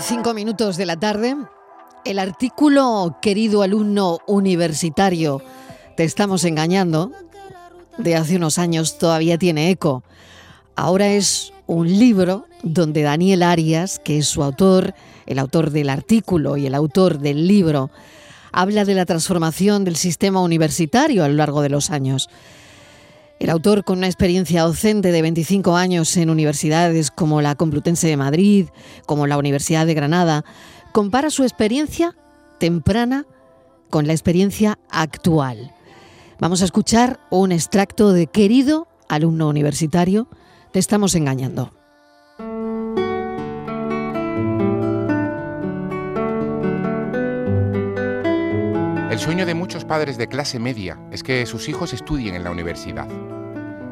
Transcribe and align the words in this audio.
5 0.00 0.12
y 0.12 0.16
5 0.16 0.34
minutos 0.34 0.76
de 0.78 0.86
la 0.86 0.96
tarde. 0.96 1.36
El 2.06 2.18
artículo, 2.18 3.18
querido 3.20 3.62
alumno 3.62 4.18
universitario, 4.26 5.42
te 5.96 6.04
estamos 6.04 6.44
engañando, 6.44 7.12
de 7.98 8.16
hace 8.16 8.36
unos 8.36 8.58
años 8.58 8.98
todavía 8.98 9.36
tiene 9.36 9.70
eco. 9.70 10.02
Ahora 10.74 11.08
es 11.08 11.52
un 11.66 11.86
libro 11.86 12.46
donde 12.62 13.02
Daniel 13.02 13.42
Arias, 13.42 14.00
que 14.02 14.18
es 14.18 14.26
su 14.26 14.42
autor, 14.42 14.94
el 15.26 15.38
autor 15.38 15.70
del 15.70 15.90
artículo 15.90 16.56
y 16.56 16.66
el 16.66 16.74
autor 16.74 17.18
del 17.18 17.46
libro, 17.46 17.90
habla 18.52 18.86
de 18.86 18.94
la 18.94 19.04
transformación 19.04 19.84
del 19.84 19.96
sistema 19.96 20.40
universitario 20.40 21.24
a 21.24 21.28
lo 21.28 21.34
largo 21.34 21.60
de 21.60 21.68
los 21.68 21.90
años. 21.90 22.30
El 23.40 23.48
autor, 23.48 23.84
con 23.84 23.96
una 23.96 24.06
experiencia 24.06 24.62
docente 24.62 25.12
de 25.12 25.22
25 25.22 25.74
años 25.74 26.14
en 26.18 26.28
universidades 26.28 27.10
como 27.10 27.40
la 27.40 27.54
Complutense 27.54 28.06
de 28.06 28.18
Madrid, 28.18 28.68
como 29.06 29.26
la 29.26 29.38
Universidad 29.38 29.86
de 29.86 29.94
Granada, 29.94 30.44
compara 30.92 31.30
su 31.30 31.42
experiencia 31.42 32.14
temprana 32.58 33.24
con 33.88 34.06
la 34.06 34.12
experiencia 34.12 34.78
actual. 34.90 35.72
Vamos 36.38 36.60
a 36.60 36.66
escuchar 36.66 37.18
un 37.30 37.50
extracto 37.50 38.12
de 38.12 38.26
Querido 38.26 38.88
alumno 39.08 39.48
universitario, 39.48 40.28
te 40.70 40.78
estamos 40.78 41.14
engañando. 41.14 41.79
Sueño 49.20 49.44
de 49.44 49.52
muchos 49.52 49.84
padres 49.84 50.16
de 50.16 50.28
clase 50.28 50.58
media 50.58 50.98
es 51.12 51.22
que 51.22 51.44
sus 51.44 51.68
hijos 51.68 51.92
estudien 51.92 52.34
en 52.34 52.42
la 52.42 52.50
universidad. 52.50 53.06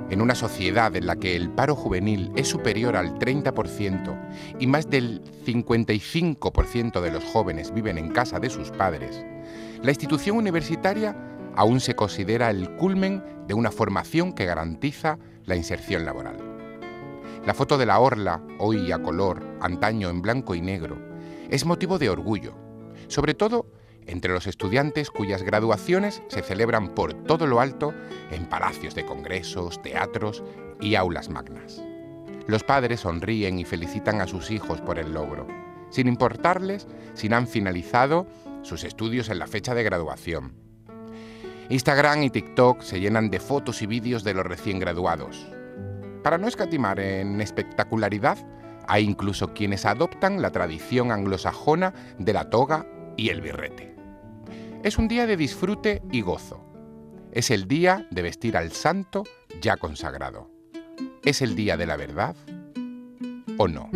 En 0.09 0.23
una 0.23 0.34
sociedad 0.34 0.97
en 0.97 1.05
la 1.05 1.17
que 1.17 1.37
el 1.37 1.51
paro 1.51 1.77
juvenil 1.77 2.33
es 2.34 2.49
superior 2.49 2.97
al 2.97 3.19
30% 3.19 4.56
y 4.59 4.67
más 4.67 4.88
del 4.88 5.22
55% 5.44 7.03
de 7.03 7.11
los 7.11 7.25
jóvenes 7.25 7.75
viven 7.75 7.99
en 7.99 8.11
casa 8.11 8.41
de 8.41 8.49
sus 8.49 8.71
padres, 8.71 9.22
la 9.83 9.91
institución 9.91 10.38
universitaria 10.38 11.15
aún 11.55 11.81
se 11.81 11.94
considera 11.94 12.49
el 12.49 12.75
culmen 12.77 13.22
de 13.47 13.53
una 13.53 13.71
formación 13.71 14.33
que 14.33 14.47
garantiza 14.47 15.19
la 15.44 15.56
inserción 15.56 16.06
laboral. 16.06 16.38
La 17.44 17.53
foto 17.53 17.77
de 17.77 17.84
la 17.84 17.99
orla, 17.99 18.41
hoy 18.59 18.91
a 18.93 19.03
color, 19.03 19.44
antaño 19.61 20.09
en 20.09 20.22
blanco 20.22 20.55
y 20.55 20.62
negro, 20.62 20.97
es 21.50 21.67
motivo 21.67 21.99
de 21.99 22.09
orgullo, 22.09 22.55
sobre 23.09 23.34
todo 23.34 23.67
entre 24.08 24.32
los 24.32 24.46
estudiantes 24.46 25.10
cuyas 25.10 25.42
graduaciones 25.42 26.22
se 26.28 26.42
celebran 26.42 26.94
por 26.94 27.14
todo 27.14 27.46
lo 27.46 27.60
alto 27.60 27.94
en 28.30 28.46
palacios 28.46 28.94
de 28.94 29.06
congresos, 29.06 29.80
teatros 29.82 30.42
y 30.80 30.96
aulas 30.96 31.28
magnas. 31.28 31.82
Los 32.46 32.64
padres 32.64 33.00
sonríen 33.00 33.58
y 33.58 33.64
felicitan 33.64 34.20
a 34.20 34.26
sus 34.26 34.50
hijos 34.50 34.80
por 34.80 34.98
el 34.98 35.12
logro, 35.12 35.46
sin 35.91 36.08
importarles 36.08 36.86
si 37.14 37.32
han 37.32 37.46
finalizado 37.46 38.26
sus 38.62 38.84
estudios 38.84 39.28
en 39.28 39.38
la 39.38 39.46
fecha 39.46 39.74
de 39.74 39.82
graduación. 39.82 40.54
Instagram 41.69 42.22
y 42.22 42.30
TikTok 42.30 42.80
se 42.80 43.00
llenan 43.00 43.28
de 43.28 43.40
fotos 43.40 43.82
y 43.82 43.86
vídeos 43.86 44.25
de 44.25 44.32
los 44.32 44.46
recién 44.46 44.78
graduados. 44.78 45.46
Para 46.22 46.38
no 46.38 46.48
escatimar 46.48 46.98
en 46.98 47.40
espectacularidad, 47.42 48.38
hay 48.86 49.04
incluso 49.04 49.52
quienes 49.52 49.84
adoptan 49.84 50.40
la 50.40 50.50
tradición 50.50 51.12
anglosajona 51.12 51.92
de 52.19 52.32
la 52.32 52.48
toga 52.48 52.86
y 53.19 53.28
el 53.28 53.42
birrete. 53.42 53.97
Es 54.84 54.97
un 54.97 55.09
día 55.09 55.27
de 55.27 55.37
disfrute 55.37 56.03
y 56.12 56.21
gozo. 56.21 56.65
Es 57.33 57.50
el 57.50 57.66
día 57.66 58.06
de 58.11 58.22
vestir 58.22 58.56
al 58.56 58.71
santo 58.71 59.25
ya 59.61 59.77
consagrado. 59.77 60.50
¿Es 61.25 61.43
el 61.43 61.56
día 61.56 61.77
de 61.77 61.87
la 61.87 61.97
verdad 61.97 62.37
o 63.59 63.67
no? 63.67 63.91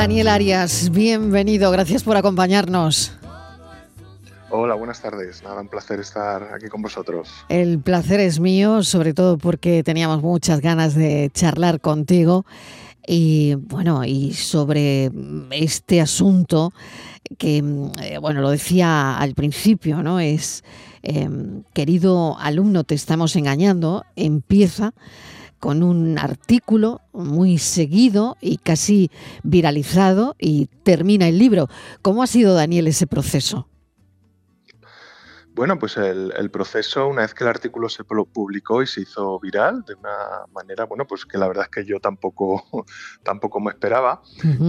Daniel 0.00 0.28
Arias, 0.28 0.88
bienvenido, 0.92 1.70
gracias 1.70 2.04
por 2.04 2.16
acompañarnos. 2.16 3.12
Hola, 4.48 4.74
buenas 4.74 5.02
tardes. 5.02 5.42
Nada, 5.42 5.60
un 5.60 5.68
placer 5.68 6.00
estar 6.00 6.54
aquí 6.54 6.68
con 6.68 6.80
vosotros. 6.80 7.28
El 7.50 7.80
placer 7.80 8.18
es 8.18 8.40
mío, 8.40 8.82
sobre 8.82 9.12
todo 9.12 9.36
porque 9.36 9.82
teníamos 9.82 10.22
muchas 10.22 10.62
ganas 10.62 10.94
de 10.94 11.30
charlar 11.34 11.82
contigo 11.82 12.46
y 13.06 13.56
bueno, 13.56 14.02
y 14.06 14.32
sobre 14.32 15.10
este 15.50 16.00
asunto 16.00 16.72
que, 17.36 17.58
eh, 18.02 18.16
bueno, 18.16 18.40
lo 18.40 18.48
decía 18.48 19.18
al 19.18 19.34
principio, 19.34 20.02
¿no? 20.02 20.18
Es, 20.18 20.64
em, 21.02 21.62
querido 21.74 22.38
alumno, 22.38 22.84
te 22.84 22.94
estamos 22.94 23.36
engañando, 23.36 24.06
empieza 24.16 24.94
con 25.60 25.82
un 25.82 26.18
artículo 26.18 27.02
muy 27.12 27.58
seguido 27.58 28.36
y 28.40 28.56
casi 28.56 29.10
viralizado 29.42 30.34
y 30.38 30.66
termina 30.82 31.28
el 31.28 31.38
libro. 31.38 31.68
¿Cómo 32.02 32.22
ha 32.22 32.26
sido, 32.26 32.54
Daniel, 32.54 32.86
ese 32.88 33.06
proceso? 33.06 33.68
Bueno, 35.52 35.78
pues 35.78 35.96
el, 35.96 36.32
el 36.36 36.50
proceso, 36.50 37.08
una 37.08 37.22
vez 37.22 37.34
que 37.34 37.42
el 37.44 37.50
artículo 37.50 37.88
se 37.88 38.04
pu- 38.04 38.26
publicó 38.32 38.82
y 38.82 38.86
se 38.86 39.02
hizo 39.02 39.38
viral, 39.40 39.84
de 39.84 39.94
una 39.94 40.46
manera, 40.54 40.84
bueno, 40.86 41.06
pues 41.06 41.26
que 41.26 41.36
la 41.36 41.48
verdad 41.48 41.64
es 41.64 41.70
que 41.70 41.84
yo 41.84 41.98
tampoco, 42.00 42.86
tampoco 43.24 43.60
me 43.60 43.70
esperaba, 43.72 44.22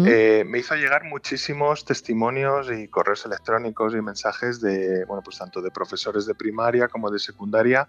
eh, 0.05 0.43
me 0.45 0.57
hizo 0.59 0.75
llegar 0.75 1.03
muchísimos 1.05 1.85
testimonios 1.85 2.67
y 2.71 2.87
correos 2.87 3.25
electrónicos 3.25 3.93
y 3.93 4.01
mensajes 4.01 4.59
de, 4.59 5.05
bueno, 5.05 5.21
pues 5.23 5.37
tanto 5.37 5.61
de 5.61 5.69
profesores 5.71 6.25
de 6.25 6.33
primaria 6.35 6.87
como 6.87 7.11
de 7.11 7.19
secundaria, 7.19 7.87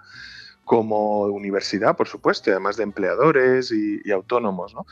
como 0.65 1.23
universidad, 1.23 1.97
por 1.97 2.09
supuesto, 2.09 2.51
además 2.51 2.77
de 2.77 2.85
empleadores 2.85 3.73
y, 3.73 4.01
y 4.05 4.11
autónomos, 4.13 4.75
¿no? 4.75 4.87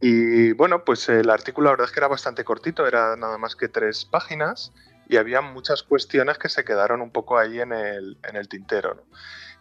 Y 0.00 0.52
bueno, 0.52 0.84
pues 0.84 1.08
el 1.08 1.28
artículo 1.28 1.66
la 1.66 1.70
verdad 1.72 1.86
es 1.86 1.92
que 1.92 2.00
era 2.00 2.08
bastante 2.08 2.44
cortito, 2.44 2.86
era 2.86 3.16
nada 3.16 3.36
más 3.36 3.54
que 3.54 3.68
tres 3.68 4.04
páginas 4.06 4.72
y 5.08 5.16
había 5.18 5.42
muchas 5.42 5.82
cuestiones 5.82 6.38
que 6.38 6.48
se 6.48 6.64
quedaron 6.64 7.02
un 7.02 7.10
poco 7.10 7.36
ahí 7.38 7.60
en 7.60 7.72
el, 7.72 8.16
en 8.26 8.36
el 8.36 8.48
tintero. 8.48 8.94
¿no? 8.94 9.02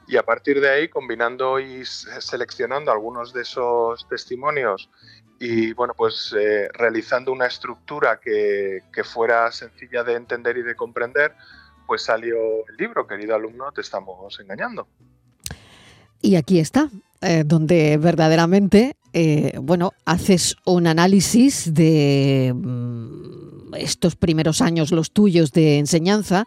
Y 0.08 0.16
a 0.18 0.24
partir 0.24 0.62
de 0.62 0.70
ahí, 0.70 0.88
combinando 0.88 1.60
y 1.60 1.84
se- 1.86 2.22
seleccionando 2.22 2.92
algunos 2.92 3.34
de 3.34 3.42
esos 3.42 4.08
testimonios 4.08 4.90
y 5.40 5.74
bueno, 5.74 5.94
pues 5.96 6.34
eh, 6.38 6.70
realizando 6.74 7.32
una 7.32 7.46
estructura 7.48 8.20
que, 8.20 8.84
que 8.94 9.04
fuera 9.04 9.52
sencilla 9.52 10.04
de 10.04 10.14
entender 10.14 10.58
y 10.58 10.64
de 10.64 10.76
comprender, 10.76 11.36
pues 11.86 12.04
salió 12.04 12.38
el 12.68 12.78
libro, 12.78 13.08
querido 13.08 13.36
alumno, 13.36 13.72
te 13.72 13.82
estamos 13.82 14.40
engañando. 14.40 14.88
Y 16.22 16.36
aquí 16.36 16.60
está, 16.60 16.90
eh, 17.22 17.44
donde 17.46 17.98
verdaderamente, 17.98 18.96
eh, 19.14 19.54
bueno, 19.62 19.94
haces 20.06 20.56
un 20.66 20.88
análisis 20.88 21.74
de 21.74 22.54
mm, 22.56 23.76
estos 23.76 24.16
primeros 24.16 24.62
años, 24.62 24.92
los 24.92 25.12
tuyos 25.12 25.52
de 25.54 25.80
enseñanza. 25.80 26.46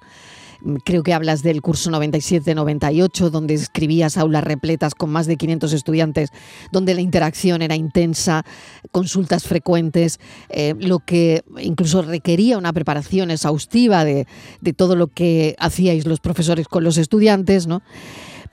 Mm, 0.61 0.77
Creo 0.85 1.03
que 1.03 1.15
hablas 1.15 1.43
del 1.43 1.63
curso 1.63 1.91
97-98, 1.91 3.31
donde 3.31 3.55
escribías 3.55 4.19
aulas 4.19 4.45
repletas 4.45 4.95
con 4.95 5.11
más 5.11 5.27
de 5.27 5.37
500 5.37 5.73
estudiantes, 5.73 6.31
donde 6.71 6.93
la 6.95 7.01
interacción 7.01 7.63
era 7.63 7.75
intensa, 7.75 8.45
consultas 8.91 9.45
frecuentes, 9.45 10.21
eh, 10.51 10.75
lo 10.79 10.99
que 10.99 11.45
incluso 11.61 12.03
requería 12.03 12.59
una 12.59 12.75
preparación 12.75 13.31
exhaustiva 13.31 14.05
de, 14.05 14.27
de 14.61 14.73
todo 14.75 14.97
lo 14.97 15.07
que 15.07 15.57
hacíais 15.59 16.07
los 16.07 16.21
profesores 16.21 16.69
con 16.69 16.85
los 16.85 16.99
estudiantes, 16.99 17.67
¿no? 17.67 17.83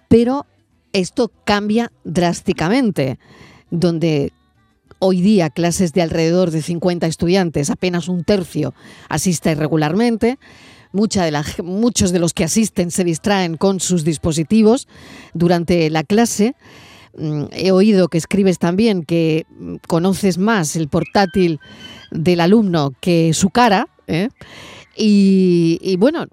Pero 0.07 0.48
esto 0.94 1.31
cambia 1.45 1.91
drásticamente, 2.03 3.19
donde 3.71 4.31
hoy 5.00 5.21
día 5.21 5.50
clases 5.50 5.94
de 5.94 6.01
alrededor 6.01 6.51
de 6.51 6.62
50 6.62 7.07
estudiantes, 7.07 7.69
apenas 7.69 8.07
un 8.07 8.24
tercio 8.24 8.74
asiste 9.07 9.56
regularmente. 9.56 10.38
Mucha 10.91 11.24
de 11.24 11.31
la, 11.31 11.45
muchos 11.63 12.12
de 12.12 12.19
los 12.19 12.33
que 12.33 12.44
asisten 12.44 12.91
se 12.91 13.03
distraen 13.03 13.57
con 13.57 13.80
sus 13.80 14.03
dispositivos 14.03 14.88
durante 15.33 15.89
la 15.89 16.03
clase. 16.03 16.56
Mm, 17.18 17.44
he 17.51 17.71
oído 17.71 18.07
que 18.07 18.18
escribes 18.18 18.57
también 18.57 19.03
que 19.03 19.45
mm, 19.50 19.75
conoces 19.88 20.38
más 20.38 20.75
el 20.75 20.88
portátil 20.89 21.59
del 22.12 22.41
alumno 22.41 22.94
que 23.00 23.33
su 23.33 23.50
cara. 23.50 23.88
¿eh? 24.07 24.30
Y, 24.95 25.95
bueno, 25.97 26.27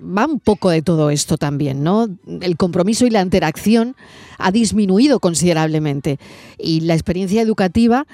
va 0.00 0.26
un 0.26 0.40
poco 0.40 0.70
de 0.70 0.80
todo 0.80 1.10
esto 1.10 1.36
también, 1.36 1.82
¿no? 1.82 2.08
El 2.40 2.56
compromiso 2.56 3.06
y 3.06 3.10
la 3.10 3.20
interacción 3.20 3.94
ha 4.38 4.50
disminuido 4.50 5.20
considerablemente. 5.20 6.18
Y 6.56 6.80
la 6.80 6.94
experiencia 6.94 7.42
educativa, 7.42 8.06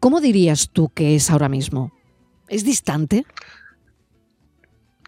¿cómo 0.00 0.20
dirías 0.20 0.70
tú 0.70 0.90
que 0.90 1.16
es 1.16 1.30
ahora 1.30 1.48
mismo? 1.48 1.92
¿Es 2.48 2.64
distante? 2.64 3.24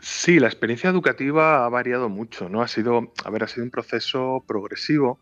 Sí, 0.01 0.41
la 0.41 0.49
experiencia 0.49 0.91
educativa 0.91 1.65
ha 1.65 1.69
variado 1.69 2.09
mucho, 2.09 2.49
¿no? 2.49 2.63
Ha 2.63 2.69
sido, 2.69 3.13
a 3.23 3.31
ver, 3.31 3.45
ha 3.45 3.49
sido 3.49 3.65
un 3.65 3.71
proceso 3.71 4.45
progresivo. 4.49 5.21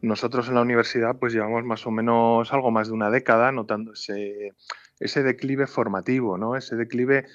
Nosotros 0.00 0.48
en 0.48 0.54
la 0.54 0.62
universidad 0.62 1.18
pues 1.18 1.32
llevamos 1.32 1.64
más 1.64 1.86
o 1.86 1.90
menos 1.90 2.52
algo 2.52 2.70
más 2.70 2.88
de 2.88 2.94
una 2.94 3.10
década 3.10 3.52
notando 3.52 3.92
ese, 3.92 4.52
ese 4.98 5.22
declive 5.22 5.66
formativo, 5.66 6.38
¿no? 6.38 6.56
Ese 6.56 6.76
declive 6.76 7.26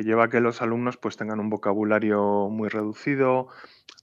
que 0.00 0.04
lleva 0.04 0.24
a 0.24 0.28
que 0.30 0.40
los 0.40 0.62
alumnos 0.62 0.96
pues 0.96 1.18
tengan 1.18 1.40
un 1.40 1.50
vocabulario 1.50 2.48
muy 2.48 2.70
reducido, 2.70 3.48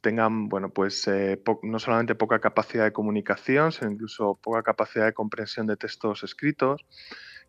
tengan, 0.02 0.48
bueno, 0.48 0.70
pues 0.70 1.08
eh, 1.08 1.42
no 1.64 1.80
solamente 1.80 2.14
poca 2.14 2.40
capacidad 2.40 2.84
de 2.84 2.94
comunicación, 2.94 3.72
sino 3.72 3.90
incluso 3.90 4.40
poca 4.40 4.62
capacidad 4.62 5.06
de 5.06 5.14
comprensión 5.14 5.66
de 5.66 5.76
textos 5.76 6.24
escritos. 6.24 6.86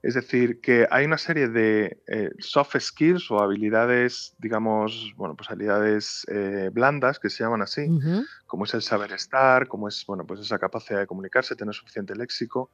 Es 0.00 0.14
decir, 0.14 0.60
que 0.60 0.86
hay 0.90 1.06
una 1.06 1.18
serie 1.18 1.48
de 1.48 2.00
eh, 2.06 2.30
soft 2.38 2.76
skills 2.78 3.30
o 3.32 3.40
habilidades, 3.40 4.36
digamos, 4.38 5.12
bueno, 5.16 5.34
pues 5.34 5.50
habilidades 5.50 6.24
eh, 6.28 6.70
blandas 6.72 7.18
que 7.18 7.30
se 7.30 7.42
llaman 7.42 7.62
así, 7.62 7.88
como 8.46 8.64
es 8.64 8.74
el 8.74 8.82
saber 8.82 9.12
estar, 9.12 9.66
como 9.66 9.88
es, 9.88 10.04
bueno, 10.06 10.24
pues 10.24 10.40
esa 10.40 10.58
capacidad 10.60 11.00
de 11.00 11.08
comunicarse, 11.08 11.56
tener 11.56 11.74
suficiente 11.74 12.14
léxico, 12.14 12.70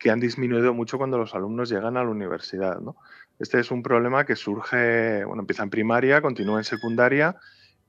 que 0.00 0.10
han 0.10 0.18
disminuido 0.18 0.74
mucho 0.74 0.98
cuando 0.98 1.16
los 1.16 1.34
alumnos 1.34 1.70
llegan 1.70 1.96
a 1.96 2.02
la 2.02 2.10
universidad, 2.10 2.80
¿no? 2.80 2.96
Este 3.38 3.60
es 3.60 3.70
un 3.70 3.82
problema 3.82 4.24
que 4.24 4.36
surge, 4.36 5.24
bueno, 5.24 5.42
empieza 5.42 5.62
en 5.62 5.70
primaria, 5.70 6.22
continúa 6.22 6.58
en 6.58 6.64
secundaria 6.64 7.36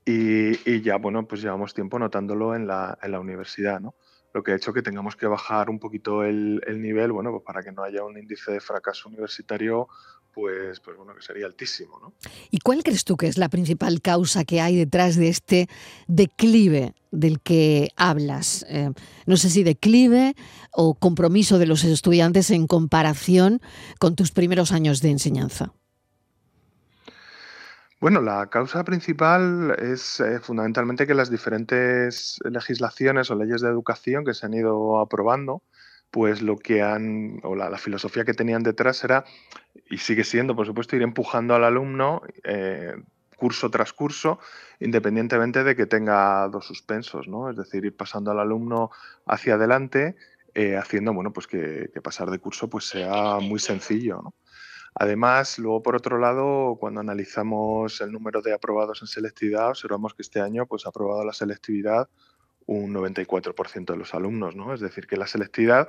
y, 0.04 0.82
ya, 0.82 0.96
bueno, 0.96 1.26
pues 1.26 1.42
llevamos 1.42 1.74
tiempo 1.74 1.98
notándolo 1.98 2.54
en 2.54 2.68
la, 2.68 2.96
en 3.02 3.10
la, 3.10 3.18
universidad, 3.18 3.80
¿no? 3.80 3.94
Lo 4.36 4.42
que 4.42 4.52
ha 4.52 4.56
hecho 4.56 4.74
que 4.74 4.82
tengamos 4.82 5.16
que 5.16 5.26
bajar 5.26 5.70
un 5.70 5.78
poquito 5.78 6.22
el, 6.22 6.60
el 6.66 6.82
nivel, 6.82 7.10
bueno, 7.10 7.30
pues 7.30 7.42
para 7.42 7.62
que 7.62 7.72
no 7.72 7.82
haya 7.82 8.04
un 8.04 8.18
índice 8.18 8.52
de 8.52 8.60
fracaso 8.60 9.08
universitario 9.08 9.88
pues, 10.36 10.80
pues 10.80 10.98
bueno, 10.98 11.14
que 11.14 11.22
sería 11.22 11.46
altísimo. 11.46 11.98
¿no? 11.98 12.12
¿Y 12.50 12.58
cuál 12.58 12.82
crees 12.82 13.04
tú 13.04 13.16
que 13.16 13.28
es 13.28 13.38
la 13.38 13.48
principal 13.48 14.02
causa 14.02 14.44
que 14.44 14.60
hay 14.60 14.76
detrás 14.76 15.16
de 15.16 15.28
este 15.28 15.70
declive 16.08 16.92
del 17.10 17.40
que 17.40 17.88
hablas? 17.96 18.66
Eh, 18.68 18.90
no 19.24 19.38
sé 19.38 19.48
si 19.48 19.62
declive 19.62 20.36
o 20.70 20.94
compromiso 20.94 21.58
de 21.58 21.64
los 21.64 21.84
estudiantes 21.84 22.50
en 22.50 22.66
comparación 22.66 23.62
con 23.98 24.14
tus 24.14 24.30
primeros 24.32 24.72
años 24.72 25.00
de 25.00 25.12
enseñanza. 25.12 25.72
Bueno, 27.98 28.20
la 28.20 28.48
causa 28.48 28.84
principal 28.84 29.74
es 29.78 30.20
eh, 30.20 30.38
fundamentalmente 30.40 31.06
que 31.06 31.14
las 31.14 31.30
diferentes 31.30 32.38
legislaciones 32.44 33.30
o 33.30 33.36
leyes 33.36 33.62
de 33.62 33.68
educación 33.70 34.24
que 34.24 34.34
se 34.34 34.44
han 34.44 34.52
ido 34.52 35.00
aprobando, 35.00 35.62
pues 36.10 36.42
lo 36.42 36.58
que 36.58 36.82
han, 36.82 37.40
o 37.42 37.56
la, 37.56 37.76
filosofía 37.78 38.26
que 38.26 38.34
tenían 38.34 38.62
detrás 38.62 39.02
era, 39.02 39.24
y 39.88 39.96
sigue 39.98 40.24
siendo, 40.24 40.54
por 40.54 40.66
supuesto, 40.66 40.94
ir 40.94 41.02
empujando 41.02 41.54
al 41.54 41.64
alumno 41.64 42.20
eh, 42.44 42.94
curso 43.36 43.70
tras 43.70 43.94
curso, 43.94 44.40
independientemente 44.78 45.64
de 45.64 45.74
que 45.74 45.86
tenga 45.86 46.48
dos 46.48 46.66
suspensos, 46.66 47.28
¿no? 47.28 47.50
Es 47.50 47.56
decir, 47.56 47.86
ir 47.86 47.96
pasando 47.96 48.30
al 48.30 48.40
alumno 48.40 48.90
hacia 49.24 49.54
adelante, 49.54 50.16
eh, 50.54 50.76
haciendo, 50.76 51.14
bueno, 51.14 51.32
pues 51.32 51.46
que, 51.46 51.90
que, 51.94 52.02
pasar 52.02 52.30
de 52.30 52.38
curso 52.38 52.68
pues 52.68 52.86
sea 52.86 53.38
muy 53.40 53.58
sencillo, 53.58 54.20
¿no? 54.22 54.34
Además, 54.98 55.58
luego 55.58 55.82
por 55.82 55.94
otro 55.94 56.18
lado, 56.18 56.76
cuando 56.80 57.00
analizamos 57.00 58.00
el 58.00 58.12
número 58.12 58.40
de 58.40 58.54
aprobados 58.54 59.02
en 59.02 59.08
selectividad, 59.08 59.68
observamos 59.68 60.14
que 60.14 60.22
este 60.22 60.40
año 60.40 60.66
pues, 60.66 60.86
ha 60.86 60.88
aprobado 60.88 61.22
la 61.22 61.34
selectividad 61.34 62.08
un 62.66 62.92
94% 62.92 63.92
de 63.92 63.96
los 63.96 64.12
alumnos, 64.12 64.56
¿no? 64.56 64.74
Es 64.74 64.80
decir, 64.80 65.06
que 65.06 65.16
la 65.16 65.28
selectividad 65.28 65.88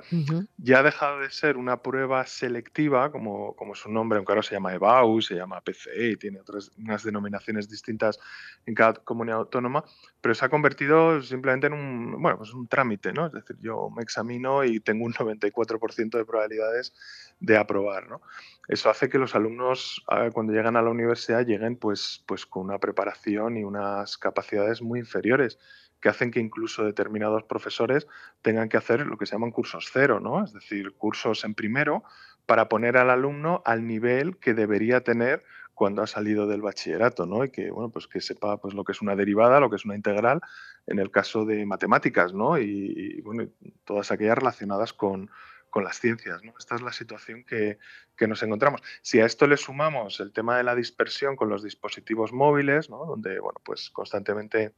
ya 0.58 0.78
ha 0.78 0.82
dejado 0.84 1.18
de 1.18 1.30
ser 1.30 1.56
una 1.56 1.82
prueba 1.82 2.24
selectiva, 2.24 3.10
como, 3.10 3.54
como 3.56 3.74
su 3.74 3.90
nombre, 3.90 4.16
aunque 4.16 4.32
ahora 4.32 4.44
se 4.44 4.54
llama 4.54 4.74
EBAU, 4.74 5.20
se 5.20 5.34
llama 5.34 5.60
PCE 5.60 6.10
y 6.10 6.16
tiene 6.16 6.40
otras 6.40 6.70
unas 6.78 7.02
denominaciones 7.02 7.68
distintas 7.68 8.20
en 8.64 8.74
cada 8.74 8.94
comunidad 8.94 9.38
autónoma, 9.38 9.84
pero 10.20 10.36
se 10.36 10.44
ha 10.44 10.48
convertido 10.48 11.20
simplemente 11.20 11.66
en 11.66 11.72
un, 11.72 12.22
bueno, 12.22 12.38
pues 12.38 12.54
un 12.54 12.68
trámite, 12.68 13.12
¿no? 13.12 13.26
Es 13.26 13.32
decir, 13.32 13.56
yo 13.60 13.90
me 13.90 14.02
examino 14.02 14.62
y 14.62 14.78
tengo 14.78 15.04
un 15.04 15.14
94% 15.14 16.16
de 16.16 16.24
probabilidades 16.24 16.94
de 17.40 17.56
aprobar, 17.56 18.08
¿no? 18.08 18.20
Eso 18.68 18.88
hace 18.90 19.08
que 19.08 19.18
los 19.18 19.34
alumnos, 19.34 20.04
ah, 20.08 20.28
cuando 20.32 20.52
llegan 20.52 20.76
a 20.76 20.82
la 20.82 20.90
universidad, 20.90 21.44
lleguen 21.44 21.76
pues, 21.76 22.22
pues 22.26 22.46
con 22.46 22.66
una 22.66 22.78
preparación 22.78 23.56
y 23.56 23.64
unas 23.64 24.16
capacidades 24.16 24.80
muy 24.82 25.00
inferiores 25.00 25.58
que 26.00 26.08
hacen 26.08 26.30
que 26.30 26.40
incluso 26.40 26.84
determinados 26.84 27.44
profesores 27.44 28.06
tengan 28.42 28.68
que 28.68 28.76
hacer 28.76 29.06
lo 29.06 29.18
que 29.18 29.26
se 29.26 29.32
llaman 29.32 29.50
cursos 29.50 29.90
cero, 29.92 30.20
¿no? 30.20 30.44
Es 30.44 30.52
decir, 30.52 30.92
cursos 30.92 31.44
en 31.44 31.54
primero 31.54 32.04
para 32.46 32.68
poner 32.68 32.96
al 32.96 33.10
alumno 33.10 33.62
al 33.64 33.86
nivel 33.86 34.38
que 34.38 34.54
debería 34.54 35.02
tener 35.02 35.44
cuando 35.74 36.02
ha 36.02 36.08
salido 36.08 36.48
del 36.48 36.60
bachillerato, 36.60 37.24
¿no? 37.24 37.44
Y 37.44 37.50
que, 37.50 37.70
bueno, 37.70 37.88
pues 37.90 38.08
que 38.08 38.20
sepa 38.20 38.56
pues, 38.56 38.74
lo 38.74 38.82
que 38.82 38.92
es 38.92 39.00
una 39.00 39.14
derivada, 39.14 39.60
lo 39.60 39.70
que 39.70 39.76
es 39.76 39.84
una 39.84 39.94
integral, 39.94 40.40
en 40.88 40.98
el 40.98 41.12
caso 41.12 41.44
de 41.44 41.64
matemáticas, 41.66 42.34
¿no? 42.34 42.58
Y, 42.58 43.20
bueno, 43.20 43.48
todas 43.84 44.10
aquellas 44.10 44.38
relacionadas 44.38 44.92
con, 44.92 45.30
con 45.70 45.84
las 45.84 46.00
ciencias. 46.00 46.42
¿no? 46.42 46.52
Esta 46.58 46.74
es 46.74 46.82
la 46.82 46.92
situación 46.92 47.44
que, 47.44 47.78
que, 48.16 48.26
nos 48.26 48.42
encontramos. 48.42 48.82
Si 49.02 49.20
a 49.20 49.26
esto 49.26 49.46
le 49.46 49.56
sumamos 49.56 50.18
el 50.18 50.32
tema 50.32 50.56
de 50.56 50.64
la 50.64 50.74
dispersión 50.74 51.36
con 51.36 51.48
los 51.48 51.62
dispositivos 51.62 52.32
móviles, 52.32 52.90
¿no? 52.90 53.04
donde 53.04 53.38
bueno, 53.38 53.60
pues 53.64 53.90
constantemente 53.90 54.74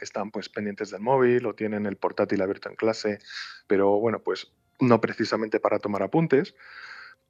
están 0.00 0.30
pues 0.30 0.48
pendientes 0.48 0.90
del 0.90 1.00
móvil 1.00 1.46
o 1.46 1.54
tienen 1.54 1.86
el 1.86 1.96
portátil 1.96 2.42
abierto 2.42 2.68
en 2.68 2.76
clase, 2.76 3.18
pero 3.66 3.98
bueno, 3.98 4.20
pues 4.22 4.52
no 4.80 5.00
precisamente 5.00 5.60
para 5.60 5.78
tomar 5.78 6.02
apuntes, 6.02 6.54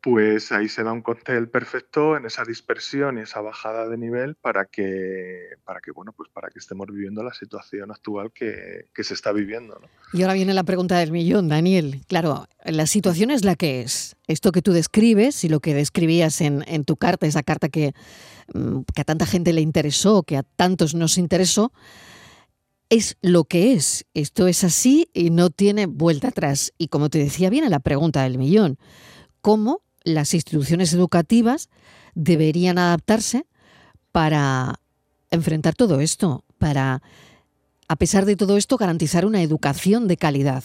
pues 0.03 0.51
ahí 0.51 0.69
se 0.69 0.83
da 0.83 0.93
un 0.93 1.01
cóctel 1.01 1.49
perfecto 1.49 2.17
en 2.17 2.27
esa 2.27 2.45
dispersión 2.45 3.19
y 3.19 3.21
esa 3.21 3.41
bajada 3.41 3.89
de 3.89 3.97
nivel 3.97 4.35
para 4.35 4.65
que, 4.65 5.51
para 5.65 5.81
que, 5.81 5.93
bueno, 5.93 6.13
pues 6.13 6.29
para 6.29 6.49
que 6.49 6.59
estemos 6.59 6.89
viviendo 6.89 7.23
la 7.23 7.33
situación 7.33 7.93
actual 7.93 8.33
que, 8.33 8.89
se 9.01 9.15
está 9.15 9.31
viviendo. 9.31 9.81
Y 10.13 10.23
ahora 10.23 10.35
viene 10.35 10.55
la 10.55 10.65
pregunta 10.65 10.99
del 10.99 11.13
millón, 11.13 11.49
Daniel. 11.49 12.01
Claro, 12.09 12.49
la 12.65 12.87
situación 12.87 13.31
es 13.31 13.45
la 13.45 13.55
que 13.55 13.83
es. 13.83 14.17
Esto 14.27 14.51
que 14.51 14.61
tú 14.61 14.73
describes 14.73 15.45
y 15.45 15.49
lo 15.49 15.61
que 15.61 15.73
describías 15.73 16.41
en, 16.41 16.65
en 16.67 16.85
tu 16.85 16.97
carta, 16.97 17.29
esa 17.29 17.45
carta 17.45 17.69
que, 17.69 17.93
mm, 18.55 18.81
que 18.93 19.03
a 19.03 19.05
tanta 19.05 19.25
gente 19.25 19.53
le 19.53 19.61
interesó, 19.61 20.25
que 20.25 20.37
a 20.37 20.43
tantos 20.43 20.97
nos 20.97 21.17
interesó, 21.17 21.73
es 22.93 23.17
lo 23.23 23.45
que 23.45 23.73
es. 23.73 24.05
Esto 24.13 24.47
es 24.47 24.65
así 24.65 25.09
y 25.15 25.31
no 25.31 25.49
tiene 25.49 25.87
vuelta 25.87 26.29
atrás. 26.29 26.75
Y 26.77 26.89
como 26.89 27.09
te 27.09 27.19
decía, 27.19 27.49
viene 27.49 27.71
la 27.71 27.81
pregunta 27.81 28.23
del 28.23 28.37
millón. 28.37 28.77
¿Cómo 29.41 29.81
las 30.05 30.35
instituciones 30.35 30.93
educativas 30.93 31.71
deberían 32.15 32.77
adaptarse 32.77 33.47
para 34.13 34.75
enfrentar 35.31 35.75
todo 35.75 36.01
esto, 36.01 36.45
para, 36.59 37.01
a 37.89 37.97
pesar 37.97 38.27
de 38.27 38.37
todo 38.37 38.59
esto, 38.59 38.77
garantizar 38.77 39.25
una 39.25 39.41
educación 39.41 40.07
de 40.07 40.19
calidad? 40.19 40.63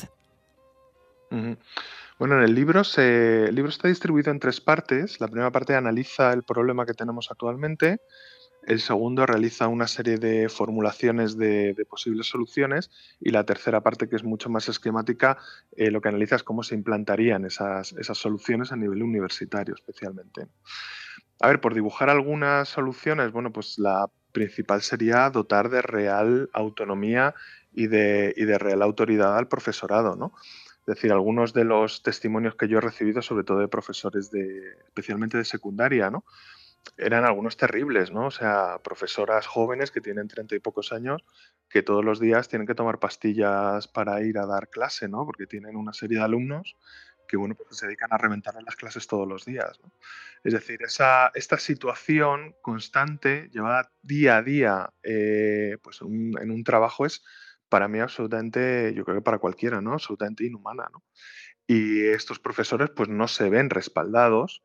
Bueno, 2.20 2.36
en 2.36 2.44
el 2.44 2.54
libro, 2.54 2.84
se, 2.84 3.46
el 3.46 3.56
libro 3.56 3.70
está 3.70 3.88
distribuido 3.88 4.32
en 4.32 4.42
tres 4.42 4.60
partes. 4.60 5.22
La 5.22 5.30
primera 5.30 5.52
parte 5.52 5.76
analiza 5.76 6.34
el 6.34 6.44
problema 6.44 6.86
que 6.86 6.94
tenemos 6.94 7.32
actualmente. 7.32 8.02
El 8.68 8.82
segundo 8.82 9.26
realiza 9.26 9.70
una 9.70 9.88
serie 9.88 10.18
de 10.18 10.50
formulaciones 10.50 11.38
de, 11.38 11.74
posibles 11.90 12.28
soluciones 12.28 12.92
y 13.22 13.30
la 13.32 13.46
tercera 13.46 13.80
parte, 13.80 14.10
que 14.10 14.18
es 14.18 14.26
mucho 14.26 14.50
más 14.50 14.68
esquemática, 14.68 15.38
eh, 15.78 15.90
lo 15.90 16.02
que 16.02 16.10
analiza 16.10 16.36
es 16.36 16.44
cómo 16.44 16.64
se 16.64 16.76
implantarían 16.76 17.46
esas, 17.46 17.94
esas 17.94 18.18
soluciones 18.18 18.74
a 18.74 18.76
nivel 18.76 19.04
universitario 19.04 19.74
especialmente. 19.74 20.48
A 21.40 21.48
ver, 21.48 21.62
por 21.62 21.76
dibujar 21.76 22.10
algunas 22.10 22.68
soluciones, 22.68 23.32
bueno, 23.32 23.54
pues 23.54 23.80
la 23.80 24.10
principal 24.34 24.82
sería 24.82 25.30
dotar 25.30 25.70
de 25.70 25.82
real 25.82 26.50
autonomía 26.52 27.36
y 27.74 27.88
de, 27.88 28.34
y 28.36 28.44
de 28.44 28.58
real 28.58 28.82
autoridad 28.82 29.38
al 29.38 29.48
profesorado, 29.48 30.18
¿no? 30.18 30.34
Es 30.80 30.96
decir, 30.96 31.14
algunos 31.14 31.54
de 31.54 31.64
los 31.64 32.04
testimonios 32.04 32.56
que 32.56 32.68
yo 32.68 32.80
he 32.80 32.82
recibido, 32.82 33.22
sobre 33.22 33.46
todo 33.46 33.60
de 33.60 33.70
profesores 33.70 34.30
de, 34.30 34.74
especialmente 34.88 35.38
de 35.38 35.46
secundaria, 35.46 36.10
¿no? 36.10 36.26
Eran 36.98 37.26
algunos 37.26 37.58
terribles, 37.58 38.12
¿no? 38.12 38.28
O 38.28 38.32
sea, 38.32 38.80
profesoras 38.84 39.46
jóvenes 39.46 39.92
que 39.92 40.02
tienen 40.02 40.28
treinta 40.28 40.56
y 40.56 40.60
pocos 40.60 40.92
años 40.92 41.24
que 41.70 41.84
todos 41.84 42.04
los 42.04 42.20
días 42.20 42.48
tienen 42.48 42.68
que 42.68 42.76
tomar 42.76 43.00
pastillas 43.00 43.88
para 43.88 44.22
ir 44.22 44.38
a 44.38 44.46
dar 44.46 44.70
clase, 44.70 45.08
¿no? 45.08 45.26
Porque 45.26 45.48
tienen 45.48 45.76
una 45.76 45.94
serie 45.94 46.18
de 46.18 46.24
alumnos 46.24 46.76
que 47.28 47.38
bueno, 47.38 47.56
pues 47.56 47.78
se 47.78 47.88
dedican 47.88 48.14
a 48.14 48.18
reventar 48.18 48.56
las 48.64 48.76
clases 48.76 49.06
todos 49.06 49.28
los 49.28 49.46
días. 49.46 49.80
Es 50.44 50.54
decir, 50.54 50.80
esa, 50.82 51.32
esta 51.36 51.58
situación 51.58 52.56
constante, 52.62 53.50
llevada 53.52 53.92
día 54.02 54.38
a 54.38 54.42
día 54.44 54.94
eh, 55.04 55.78
pues 55.82 56.02
en 56.02 56.52
un 56.52 56.64
trabajo 56.64 57.06
es 57.06 57.24
para 57.70 57.90
mí 57.90 58.00
absolutamente, 58.00 58.94
yo 58.96 59.04
creo 59.04 59.18
que 59.18 59.24
para 59.24 59.40
cualquiera, 59.40 59.82
¿no? 59.82 59.94
Absolutamente 59.94 60.46
inhumana. 60.46 60.88
Y 61.68 62.06
estos 62.06 62.40
profesores 62.40 62.90
pues 62.92 63.10
no 63.10 63.28
se 63.28 63.50
ven 63.50 63.70
respaldados 63.70 64.64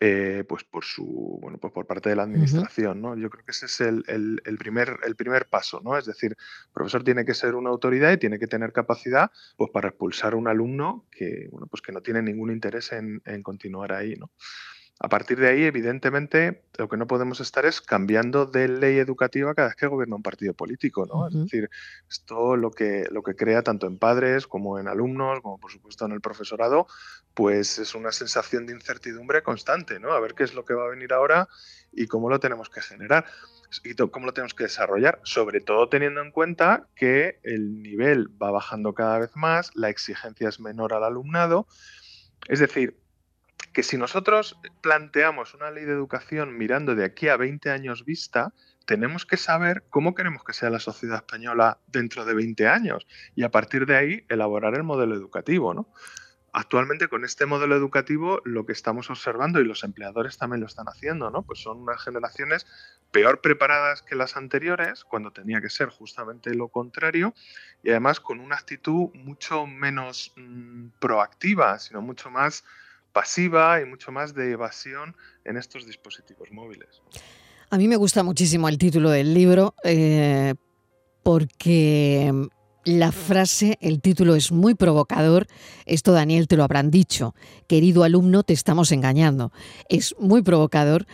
eh, 0.00 0.44
pues 0.48 0.64
por 0.64 0.84
su 0.84 1.38
bueno 1.40 1.58
pues 1.58 1.72
por 1.72 1.86
parte 1.86 2.08
de 2.08 2.16
la 2.16 2.24
administración 2.24 3.00
no 3.00 3.16
yo 3.16 3.30
creo 3.30 3.44
que 3.44 3.52
ese 3.52 3.66
es 3.66 3.80
el, 3.80 4.40
primer 4.58 4.98
el 5.06 5.14
primer 5.14 5.46
paso 5.46 5.80
no 5.84 5.96
es 5.96 6.04
decir 6.04 6.32
el 6.32 6.72
profesor 6.72 7.04
tiene 7.04 7.24
que 7.24 7.32
ser 7.32 7.54
una 7.54 7.70
autoridad 7.70 8.12
y 8.12 8.18
tiene 8.18 8.38
que 8.38 8.48
tener 8.48 8.72
capacidad 8.72 9.30
pues 9.56 9.70
para 9.70 9.88
expulsar 9.88 10.32
a 10.32 10.36
un 10.36 10.48
alumno 10.48 11.06
que 11.10 11.48
bueno 11.50 11.66
pues 11.68 11.80
que 11.80 11.92
no 11.92 12.00
tiene 12.00 12.22
ningún 12.22 12.50
interés 12.50 12.92
en, 12.92 13.22
en 13.24 13.42
continuar 13.42 13.92
ahí 13.92 14.14
no 14.16 14.30
a 15.00 15.08
partir 15.08 15.38
de 15.40 15.48
ahí, 15.48 15.64
evidentemente, 15.64 16.62
lo 16.78 16.88
que 16.88 16.96
no 16.96 17.06
podemos 17.06 17.40
estar 17.40 17.66
es 17.66 17.80
cambiando 17.80 18.46
de 18.46 18.68
ley 18.68 18.98
educativa 18.98 19.52
cada 19.54 19.68
vez 19.68 19.76
que 19.76 19.88
gobierna 19.88 20.16
un 20.16 20.22
partido 20.22 20.54
político, 20.54 21.04
¿no? 21.04 21.26
Es 21.26 21.34
decir, 21.34 21.68
esto 22.08 22.56
lo 22.56 22.70
que, 22.70 23.06
lo 23.10 23.22
que 23.22 23.34
crea 23.34 23.62
tanto 23.62 23.88
en 23.88 23.98
padres 23.98 24.46
como 24.46 24.78
en 24.78 24.86
alumnos, 24.86 25.40
como 25.40 25.58
por 25.58 25.72
supuesto 25.72 26.06
en 26.06 26.12
el 26.12 26.20
profesorado, 26.20 26.86
pues 27.34 27.78
es 27.80 27.96
una 27.96 28.12
sensación 28.12 28.66
de 28.66 28.72
incertidumbre 28.72 29.42
constante, 29.42 29.98
¿no? 29.98 30.12
A 30.12 30.20
ver 30.20 30.34
qué 30.34 30.44
es 30.44 30.54
lo 30.54 30.64
que 30.64 30.74
va 30.74 30.84
a 30.84 30.90
venir 30.90 31.12
ahora 31.12 31.48
y 31.92 32.06
cómo 32.06 32.30
lo 32.30 32.38
tenemos 32.38 32.70
que 32.70 32.80
generar 32.80 33.26
y 33.82 33.94
cómo 33.94 34.26
lo 34.26 34.32
tenemos 34.32 34.54
que 34.54 34.64
desarrollar, 34.64 35.20
sobre 35.24 35.60
todo 35.60 35.88
teniendo 35.88 36.20
en 36.20 36.30
cuenta 36.30 36.86
que 36.94 37.40
el 37.42 37.82
nivel 37.82 38.28
va 38.40 38.52
bajando 38.52 38.94
cada 38.94 39.18
vez 39.18 39.34
más, 39.34 39.72
la 39.74 39.90
exigencia 39.90 40.48
es 40.48 40.60
menor 40.60 40.94
al 40.94 41.02
alumnado, 41.02 41.66
es 42.48 42.60
decir, 42.60 43.03
que 43.74 43.82
si 43.82 43.98
nosotros 43.98 44.56
planteamos 44.80 45.52
una 45.52 45.70
ley 45.70 45.84
de 45.84 45.92
educación 45.92 46.56
mirando 46.56 46.94
de 46.94 47.04
aquí 47.04 47.28
a 47.28 47.36
20 47.36 47.70
años 47.70 48.04
vista, 48.04 48.54
tenemos 48.86 49.26
que 49.26 49.36
saber 49.36 49.82
cómo 49.90 50.14
queremos 50.14 50.44
que 50.44 50.52
sea 50.52 50.70
la 50.70 50.78
sociedad 50.78 51.16
española 51.16 51.78
dentro 51.88 52.24
de 52.24 52.34
20 52.34 52.68
años 52.68 53.06
y 53.34 53.42
a 53.42 53.50
partir 53.50 53.84
de 53.84 53.96
ahí 53.96 54.24
elaborar 54.28 54.74
el 54.74 54.84
modelo 54.84 55.14
educativo, 55.14 55.74
¿no? 55.74 55.88
Actualmente 56.52 57.08
con 57.08 57.24
este 57.24 57.46
modelo 57.46 57.74
educativo 57.74 58.40
lo 58.44 58.64
que 58.64 58.72
estamos 58.72 59.10
observando 59.10 59.60
y 59.60 59.64
los 59.64 59.82
empleadores 59.82 60.38
también 60.38 60.60
lo 60.60 60.68
están 60.68 60.86
haciendo, 60.86 61.28
¿no? 61.30 61.42
Pues 61.42 61.58
son 61.58 61.78
unas 61.78 62.00
generaciones 62.00 62.66
peor 63.10 63.40
preparadas 63.40 64.02
que 64.02 64.14
las 64.14 64.36
anteriores, 64.36 65.02
cuando 65.02 65.32
tenía 65.32 65.60
que 65.60 65.68
ser 65.68 65.88
justamente 65.88 66.54
lo 66.54 66.68
contrario, 66.68 67.34
y 67.82 67.90
además 67.90 68.20
con 68.20 68.38
una 68.38 68.54
actitud 68.54 69.08
mucho 69.14 69.66
menos 69.66 70.32
mm, 70.36 70.90
proactiva, 71.00 71.80
sino 71.80 72.02
mucho 72.02 72.30
más 72.30 72.64
pasiva 73.14 73.80
y 73.80 73.86
mucho 73.86 74.12
más 74.12 74.34
de 74.34 74.50
evasión 74.50 75.16
en 75.44 75.56
estos 75.56 75.86
dispositivos 75.86 76.50
móviles. 76.50 77.00
A 77.70 77.78
mí 77.78 77.88
me 77.88 77.96
gusta 77.96 78.22
muchísimo 78.22 78.68
el 78.68 78.76
título 78.76 79.08
del 79.08 79.32
libro 79.32 79.74
eh, 79.84 80.54
porque 81.22 82.30
la 82.84 83.12
frase, 83.12 83.78
el 83.80 84.02
título 84.02 84.34
es 84.34 84.52
muy 84.52 84.74
provocador. 84.74 85.46
Esto, 85.86 86.12
Daniel, 86.12 86.48
te 86.48 86.56
lo 86.56 86.64
habrán 86.64 86.90
dicho. 86.90 87.34
Querido 87.66 88.04
alumno, 88.04 88.42
te 88.42 88.52
estamos 88.52 88.92
engañando. 88.92 89.52
Es 89.88 90.14
muy 90.18 90.42
provocador. 90.42 91.06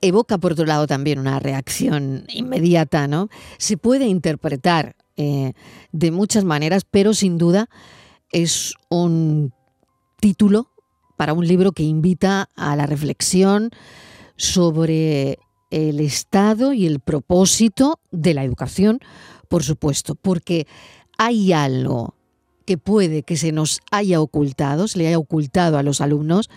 Evoca, 0.00 0.38
por 0.38 0.52
otro 0.52 0.64
lado, 0.64 0.86
también 0.86 1.18
una 1.18 1.40
reacción 1.40 2.24
inmediata, 2.28 3.06
¿no? 3.06 3.28
Se 3.58 3.76
puede 3.76 4.06
interpretar 4.06 4.96
eh, 5.16 5.52
de 5.92 6.10
muchas 6.10 6.44
maneras, 6.44 6.86
pero 6.90 7.12
sin 7.12 7.36
duda 7.36 7.68
es 8.30 8.74
un 8.88 9.52
título 10.20 10.70
para 11.20 11.34
un 11.34 11.46
libro 11.46 11.72
que 11.72 11.82
invita 11.82 12.48
a 12.56 12.74
la 12.76 12.86
reflexión 12.86 13.68
sobre 14.36 15.38
el 15.70 16.00
estado 16.00 16.72
y 16.72 16.86
el 16.86 16.98
propósito 16.98 18.00
de 18.10 18.32
la 18.32 18.42
educación, 18.42 19.00
por 19.46 19.62
supuesto, 19.62 20.14
porque 20.14 20.66
hay 21.18 21.52
algo 21.52 22.14
que 22.64 22.78
puede 22.78 23.22
que 23.22 23.36
se 23.36 23.52
nos 23.52 23.82
haya 23.90 24.18
ocultado, 24.22 24.88
se 24.88 24.96
le 24.96 25.08
haya 25.08 25.18
ocultado 25.18 25.76
a 25.76 25.82
los 25.82 26.00
alumnos 26.00 26.48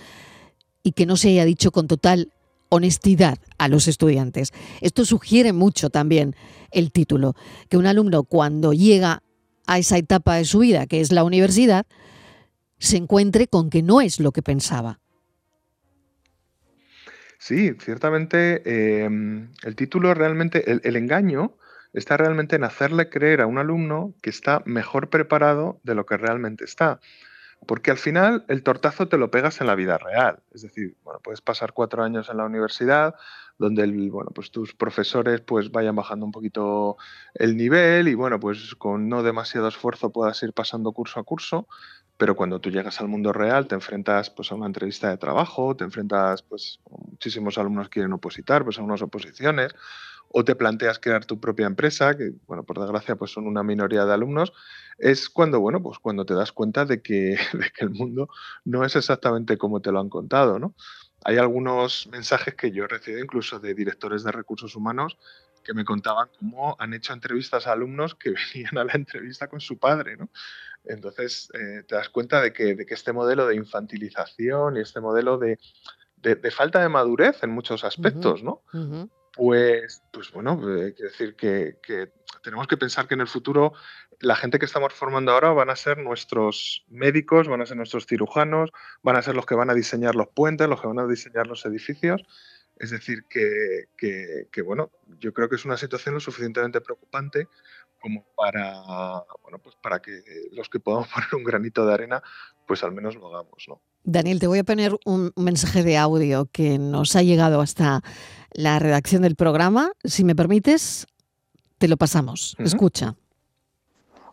y 0.81 0.93
que 0.93 1.05
no 1.05 1.17
se 1.17 1.27
haya 1.27 1.43
dicho 1.43 1.73
con 1.73 1.89
total 1.89 2.31
honestidad 2.69 3.39
a 3.57 3.67
los 3.67 3.89
estudiantes. 3.89 4.53
Esto 4.79 5.03
sugiere 5.03 5.51
mucho 5.51 5.89
también 5.89 6.37
el 6.71 6.93
título, 6.93 7.35
que 7.67 7.75
un 7.75 7.85
alumno 7.85 8.23
cuando 8.23 8.71
llega 8.71 9.23
a 9.67 9.77
esa 9.77 9.97
etapa 9.97 10.35
de 10.35 10.45
su 10.45 10.59
vida, 10.59 10.87
que 10.87 11.01
es 11.01 11.11
la 11.11 11.25
universidad, 11.25 11.85
se 12.83 12.97
encuentre 12.97 13.47
con 13.47 13.69
que 13.69 13.81
no 13.81 14.01
es 14.01 14.19
lo 14.19 14.33
que 14.33 14.41
pensaba. 14.41 14.99
Sí, 17.37 17.73
ciertamente 17.79 19.03
em, 19.05 19.51
el 19.63 19.75
título 19.75 20.13
realmente, 20.13 20.69
el, 20.69 20.95
engaño 20.95 21.57
está 21.93 22.17
realmente 22.17 22.57
en 22.57 22.65
hacerle 22.65 23.09
creer 23.09 23.41
a 23.41 23.47
un 23.47 23.57
alumno 23.57 24.13
que 24.21 24.29
está 24.29 24.63
mejor 24.65 25.09
preparado 25.09 25.79
de 25.83 25.95
lo 25.95 26.05
que 26.05 26.17
realmente 26.17 26.65
está. 26.65 26.99
Porque 27.65 27.91
al 27.91 27.97
final 27.97 28.43
el 28.49 28.63
tortazo 28.63 29.07
te 29.07 29.17
lo 29.17 29.31
pegas 29.31 29.61
en 29.61 29.67
la 29.67 29.75
vida 29.75 29.97
real. 29.97 30.39
Es 30.53 30.63
decir, 30.63 30.97
bueno, 31.03 31.21
puedes 31.23 31.39
pasar 31.39 31.71
cuatro 31.71 32.03
años 32.03 32.29
en 32.29 32.35
la 32.35 32.45
universidad, 32.45 33.15
donde 33.57 33.85
bueno, 34.09 34.31
pues 34.31 34.51
tus 34.51 34.73
profesores 34.73 35.39
pues 35.41 35.71
vayan 35.71 35.95
bajando 35.95 36.25
un 36.25 36.31
poquito 36.31 36.97
el 37.33 37.55
nivel 37.55 38.09
y 38.09 38.13
bueno, 38.13 38.39
pues 38.39 38.75
con 38.75 39.07
no 39.07 39.23
demasiado 39.23 39.67
esfuerzo 39.67 40.11
puedas 40.11 40.41
ir 40.43 40.51
pasando 40.53 40.91
curso 40.91 41.19
a 41.19 41.23
curso, 41.23 41.67
pero 42.17 42.35
cuando 42.35 42.59
tú 42.59 42.69
llegas 42.69 42.99
al 43.01 43.07
mundo 43.07 43.33
real 43.33 43.67
te 43.67 43.75
enfrentas 43.75 44.29
pues, 44.29 44.51
a 44.51 44.55
una 44.55 44.67
entrevista 44.67 45.09
de 45.09 45.17
trabajo, 45.17 45.75
te 45.75 45.83
enfrentas, 45.83 46.43
pues 46.43 46.79
muchísimos 46.89 47.57
alumnos 47.57 47.89
quieren 47.89 48.13
opositar, 48.13 48.63
pues 48.63 48.77
a 48.77 48.83
unas 48.83 49.01
oposiciones, 49.01 49.73
o 50.35 50.43
te 50.43 50.55
planteas 50.55 50.99
crear 50.99 51.25
tu 51.25 51.39
propia 51.39 51.67
empresa, 51.67 52.17
que 52.17 52.33
bueno, 52.47 52.63
por 52.63 52.79
desgracia 52.79 53.15
pues 53.15 53.31
son 53.31 53.45
una 53.45 53.61
minoría 53.63 54.05
de 54.05 54.13
alumnos, 54.13 54.51
es 54.97 55.29
cuando, 55.29 55.59
bueno, 55.59 55.81
pues 55.81 55.99
cuando 55.99 56.25
te 56.25 56.33
das 56.33 56.51
cuenta 56.51 56.85
de 56.85 57.01
que, 57.01 57.37
de 57.53 57.71
que 57.75 57.85
el 57.85 57.91
mundo 57.91 58.29
no 58.65 58.83
es 58.83 58.95
exactamente 58.95 59.57
como 59.57 59.81
te 59.81 59.91
lo 59.91 59.99
han 59.99 60.09
contado, 60.09 60.59
¿no? 60.59 60.75
Hay 61.25 61.37
algunos 61.37 62.07
mensajes 62.11 62.55
que 62.55 62.71
yo 62.71 62.83
he 62.83 62.87
recibido 62.87 63.23
incluso 63.23 63.59
de 63.59 63.73
directores 63.73 64.23
de 64.23 64.31
recursos 64.31 64.75
humanos 64.75 65.17
que 65.63 65.73
me 65.73 65.85
contaban 65.85 66.27
cómo 66.37 66.75
han 66.79 66.93
hecho 66.93 67.13
entrevistas 67.13 67.67
a 67.67 67.71
alumnos 67.71 68.15
que 68.15 68.31
venían 68.53 68.77
a 68.77 68.83
la 68.83 68.93
entrevista 68.93 69.47
con 69.47 69.61
su 69.61 69.77
padre, 69.77 70.17
¿no? 70.17 70.29
Entonces 70.85 71.49
eh, 71.53 71.83
te 71.87 71.95
das 71.95 72.09
cuenta 72.09 72.41
de 72.41 72.53
que, 72.53 72.75
de 72.75 72.85
que, 72.85 72.93
este 72.93 73.13
modelo 73.13 73.47
de 73.47 73.55
infantilización 73.55 74.77
y 74.77 74.81
este 74.81 74.99
modelo 74.99 75.37
de, 75.37 75.59
de, 76.17 76.51
falta 76.51 76.81
de 76.81 76.89
madurez 76.89 77.43
en 77.43 77.51
muchos 77.51 77.83
aspectos, 77.83 78.43
¿no? 78.43 78.61
Pues, 79.35 80.03
pues 80.11 80.31
bueno, 80.31 80.53
eh, 80.53 80.93
quiere 80.93 81.09
decir 81.09 81.35
que, 81.35 81.77
que, 81.81 82.11
tenemos 82.43 82.67
que 82.67 82.77
pensar 82.77 83.07
que 83.07 83.15
en 83.15 83.21
el 83.21 83.27
futuro 83.27 83.73
la 84.19 84.35
gente 84.35 84.59
que 84.59 84.65
estamos 84.65 84.93
formando 84.93 85.31
ahora 85.31 85.51
van 85.51 85.69
a 85.69 85.75
ser 85.75 85.97
nuestros 85.97 86.85
médicos, 86.87 87.47
van 87.47 87.61
a 87.61 87.65
ser 87.65 87.77
nuestros 87.77 88.05
cirujanos, 88.05 88.69
van 89.01 89.15
a 89.15 89.21
ser 89.21 89.35
los 89.35 89.45
que 89.45 89.55
van 89.55 89.69
a 89.69 89.73
diseñar 89.73 90.15
los 90.15 90.27
puentes, 90.27 90.67
los 90.67 90.79
que 90.79 90.87
van 90.87 90.99
a 90.99 91.07
diseñar 91.07 91.47
los 91.47 91.65
edificios. 91.65 92.23
Es 92.77 92.91
decir, 92.91 93.23
que, 93.29 93.85
que 93.97 94.61
bueno, 94.61 94.91
yo 95.19 95.33
creo 95.33 95.47
que 95.47 95.55
es 95.55 95.65
una 95.65 95.77
situación 95.77 96.15
lo 96.15 96.19
suficientemente 96.19 96.81
preocupante 96.81 97.47
como 98.03 98.25
para, 98.35 98.81
bueno, 99.41 99.59
pues 99.63 99.77
para 99.81 100.01
que 100.01 100.11
los 100.51 100.67
que 100.67 100.81
podamos 100.81 101.07
poner 101.13 101.35
un 101.35 101.43
granito 101.45 101.85
de 101.85 101.93
arena, 101.93 102.21
pues 102.67 102.83
al 102.83 102.91
menos 102.91 103.15
lo 103.15 103.27
hagamos, 103.27 103.65
¿no? 103.69 103.81
Daniel, 104.03 104.41
te 104.41 104.47
voy 104.47 104.59
a 104.59 104.65
poner 104.65 104.97
un 105.05 105.31
mensaje 105.37 105.81
de 105.81 105.97
audio 105.97 106.49
que 106.51 106.77
nos 106.77 107.15
ha 107.15 107.21
llegado 107.21 107.61
hasta 107.61 108.01
la 108.51 108.77
redacción 108.77 109.21
del 109.21 109.37
programa. 109.37 109.93
Si 110.03 110.25
me 110.25 110.35
permites, 110.35 111.07
te 111.77 111.87
lo 111.87 111.95
pasamos. 111.95 112.57
Escucha. 112.59 113.15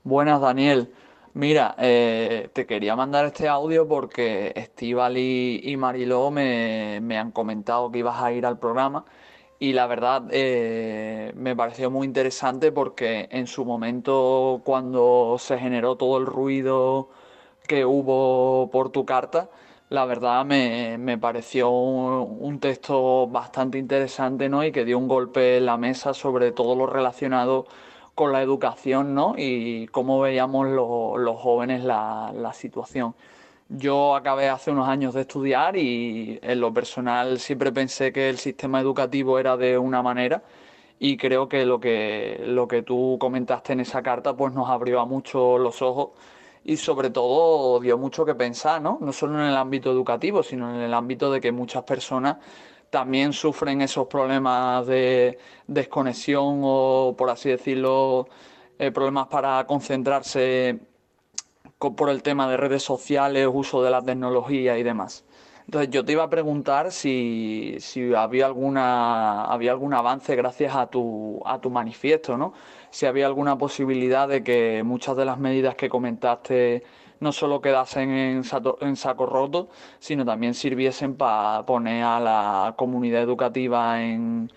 Buenas, 0.02 0.40
Daniel. 0.40 0.92
Mira, 1.34 1.76
eh, 1.78 2.50
te 2.52 2.66
quería 2.66 2.96
mandar 2.96 3.26
este 3.26 3.46
audio 3.46 3.86
porque 3.86 4.52
Estival 4.56 5.16
y, 5.16 5.60
y 5.62 5.76
Mariló 5.76 6.32
me, 6.32 6.98
me 7.00 7.16
han 7.16 7.30
comentado 7.30 7.92
que 7.92 8.00
ibas 8.00 8.20
a 8.20 8.32
ir 8.32 8.44
al 8.44 8.58
programa 8.58 9.04
y 9.60 9.74
la 9.74 9.86
verdad 9.86 10.24
eh, 10.30 11.32
me 11.36 11.54
pareció 11.54 11.90
muy 11.90 12.06
interesante 12.06 12.72
porque 12.72 13.28
en 13.30 13.46
su 13.46 13.66
momento 13.66 14.62
cuando 14.64 15.36
se 15.38 15.58
generó 15.58 15.96
todo 15.96 16.18
el 16.18 16.26
ruido 16.26 17.10
que 17.68 17.84
hubo 17.84 18.70
por 18.72 18.90
tu 18.90 19.04
carta, 19.04 19.50
la 19.90 20.06
verdad 20.06 20.46
me, 20.46 21.18
pareció 21.18 21.70
un, 21.70 22.58
texto 22.60 23.26
bastante 23.28 23.78
interesante 23.78 24.48
¿no? 24.48 24.64
y 24.64 24.72
que 24.72 24.84
dio 24.86 24.98
un 24.98 25.08
golpe 25.08 25.58
en 25.58 25.66
la 25.66 25.76
mesa 25.76 26.14
sobre 26.14 26.52
todo 26.52 26.74
lo 26.74 26.86
relacionado 26.86 27.66
con 28.14 28.32
la 28.32 28.42
educación 28.42 29.14
¿no? 29.14 29.34
y 29.36 29.88
cómo 29.88 30.20
veíamos 30.20 30.68
los 30.68 31.36
jóvenes 31.38 31.84
la, 31.84 32.32
la 32.34 32.52
situación. 32.54 33.14
Yo 33.72 34.16
acabé 34.16 34.48
hace 34.48 34.72
unos 34.72 34.88
años 34.88 35.14
de 35.14 35.20
estudiar 35.20 35.76
y 35.76 36.40
en 36.42 36.60
lo 36.60 36.74
personal 36.74 37.38
siempre 37.38 37.70
pensé 37.70 38.12
que 38.12 38.28
el 38.28 38.36
sistema 38.38 38.80
educativo 38.80 39.38
era 39.38 39.56
de 39.56 39.78
una 39.78 40.02
manera 40.02 40.42
y 40.98 41.16
creo 41.16 41.48
que 41.48 41.64
lo 41.64 41.78
que, 41.78 42.42
lo 42.46 42.66
que 42.66 42.82
tú 42.82 43.16
comentaste 43.20 43.72
en 43.74 43.80
esa 43.80 44.02
carta 44.02 44.34
pues 44.36 44.52
nos 44.54 44.68
abrió 44.68 45.00
a 45.00 45.06
mucho 45.06 45.56
los 45.58 45.82
ojos 45.82 46.10
y 46.64 46.78
sobre 46.78 47.10
todo 47.10 47.78
dio 47.80 47.96
mucho 47.96 48.24
que 48.24 48.34
pensar, 48.34 48.82
¿no? 48.82 48.98
No 49.00 49.12
solo 49.12 49.38
en 49.40 49.46
el 49.46 49.56
ámbito 49.56 49.92
educativo, 49.92 50.42
sino 50.42 50.74
en 50.74 50.80
el 50.82 50.92
ámbito 50.92 51.30
de 51.30 51.40
que 51.40 51.52
muchas 51.52 51.84
personas 51.84 52.38
también 52.90 53.32
sufren 53.32 53.82
esos 53.82 54.08
problemas 54.08 54.86
de 54.86 55.38
desconexión 55.68 56.60
o, 56.64 57.14
por 57.16 57.30
así 57.30 57.50
decirlo, 57.50 58.28
eh, 58.80 58.90
problemas 58.90 59.28
para 59.28 59.64
concentrarse 59.66 60.89
por 61.80 62.10
el 62.10 62.22
tema 62.22 62.48
de 62.48 62.58
redes 62.58 62.82
sociales, 62.82 63.48
uso 63.50 63.82
de 63.82 63.90
la 63.90 64.02
tecnología 64.02 64.76
y 64.78 64.82
demás. 64.82 65.24
Entonces 65.64 65.90
yo 65.90 66.04
te 66.04 66.12
iba 66.12 66.24
a 66.24 66.30
preguntar 66.30 66.92
si, 66.92 67.78
había, 68.16 68.46
alguna, 68.46 69.44
había 69.44 69.70
algún 69.70 69.94
avance 69.94 70.34
gracias 70.36 70.74
a 70.74 70.88
tu, 70.88 71.40
a 71.46 71.60
tu 71.60 71.70
manifiesto, 71.70 72.36
¿no? 72.36 72.52
Si 72.90 73.06
había 73.06 73.26
alguna 73.26 73.56
posibilidad 73.56 74.28
de 74.28 74.42
que 74.42 74.82
muchas 74.84 75.16
de 75.16 75.24
las 75.24 75.38
medidas 75.38 75.76
que 75.76 75.88
comentaste 75.88 76.82
no 77.20 77.32
solo 77.32 77.60
quedasen 77.60 78.10
en, 78.10 78.42
en 78.80 78.96
saco 78.96 79.26
roto, 79.26 79.68
sino 80.00 80.24
también 80.24 80.54
sirviesen 80.54 81.16
para 81.16 81.64
poner 81.66 82.02
a 82.02 82.18
la 82.20 82.74
comunidad 82.76 83.22
educativa 83.22 84.02
en, 84.02 84.50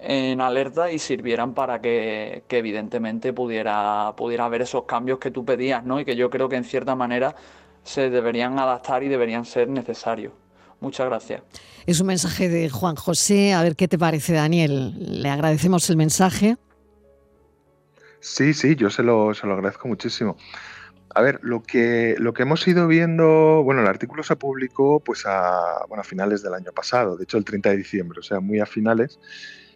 alerta 0.00 0.92
y 0.92 0.98
sirvieran 0.98 1.54
para 1.54 1.80
que, 1.80 2.44
evidentemente 2.48 3.32
pudiera, 3.32 4.14
pudiera 4.16 4.44
haber 4.44 4.62
esos 4.62 4.84
cambios 4.84 5.18
que 5.18 5.30
tú 5.30 5.44
pedías, 5.44 5.84
¿no? 5.84 6.00
Y 6.00 6.04
que 6.04 6.16
yo 6.16 6.30
creo 6.30 6.48
que 6.48 6.56
en 6.56 6.64
cierta 6.64 6.94
manera 6.94 7.34
se 7.82 8.10
deberían 8.10 8.58
adaptar 8.58 9.02
y 9.02 9.08
deberían 9.08 9.44
ser 9.44 9.68
necesarios. 9.68 10.32
Muchas 10.80 11.06
gracias. 11.06 11.42
Es 11.86 12.00
un 12.00 12.06
mensaje 12.06 12.48
de 12.48 12.68
Juan 12.68 12.94
José. 12.94 13.52
A 13.52 13.62
ver 13.62 13.74
qué 13.74 13.88
te 13.88 13.98
parece, 13.98 14.34
Daniel. 14.34 15.22
Le 15.22 15.28
agradecemos 15.28 15.88
el 15.90 15.96
mensaje. 15.96 16.56
Sí, 18.20 18.54
sí, 18.54 18.76
yo 18.76 18.90
se 18.90 19.02
lo, 19.02 19.34
se 19.34 19.46
lo 19.46 19.54
agradezco 19.54 19.88
muchísimo. 19.88 20.36
A 21.14 21.22
ver, 21.22 21.40
lo 21.42 21.62
que, 21.62 22.14
lo 22.18 22.32
que 22.34 22.42
hemos 22.42 22.66
ido 22.68 22.86
viendo, 22.86 23.62
bueno, 23.64 23.80
el 23.80 23.86
artículo 23.86 24.22
se 24.22 24.36
publicó 24.36 25.00
pues 25.00 25.24
a, 25.26 25.84
bueno, 25.88 26.02
a 26.02 26.04
finales 26.04 26.42
del 26.42 26.54
año 26.54 26.70
pasado, 26.72 27.16
de 27.16 27.24
hecho 27.24 27.38
el 27.38 27.44
30 27.44 27.70
de 27.70 27.76
diciembre, 27.78 28.20
o 28.20 28.22
sea, 28.22 28.40
muy 28.40 28.60
a 28.60 28.66
finales. 28.66 29.18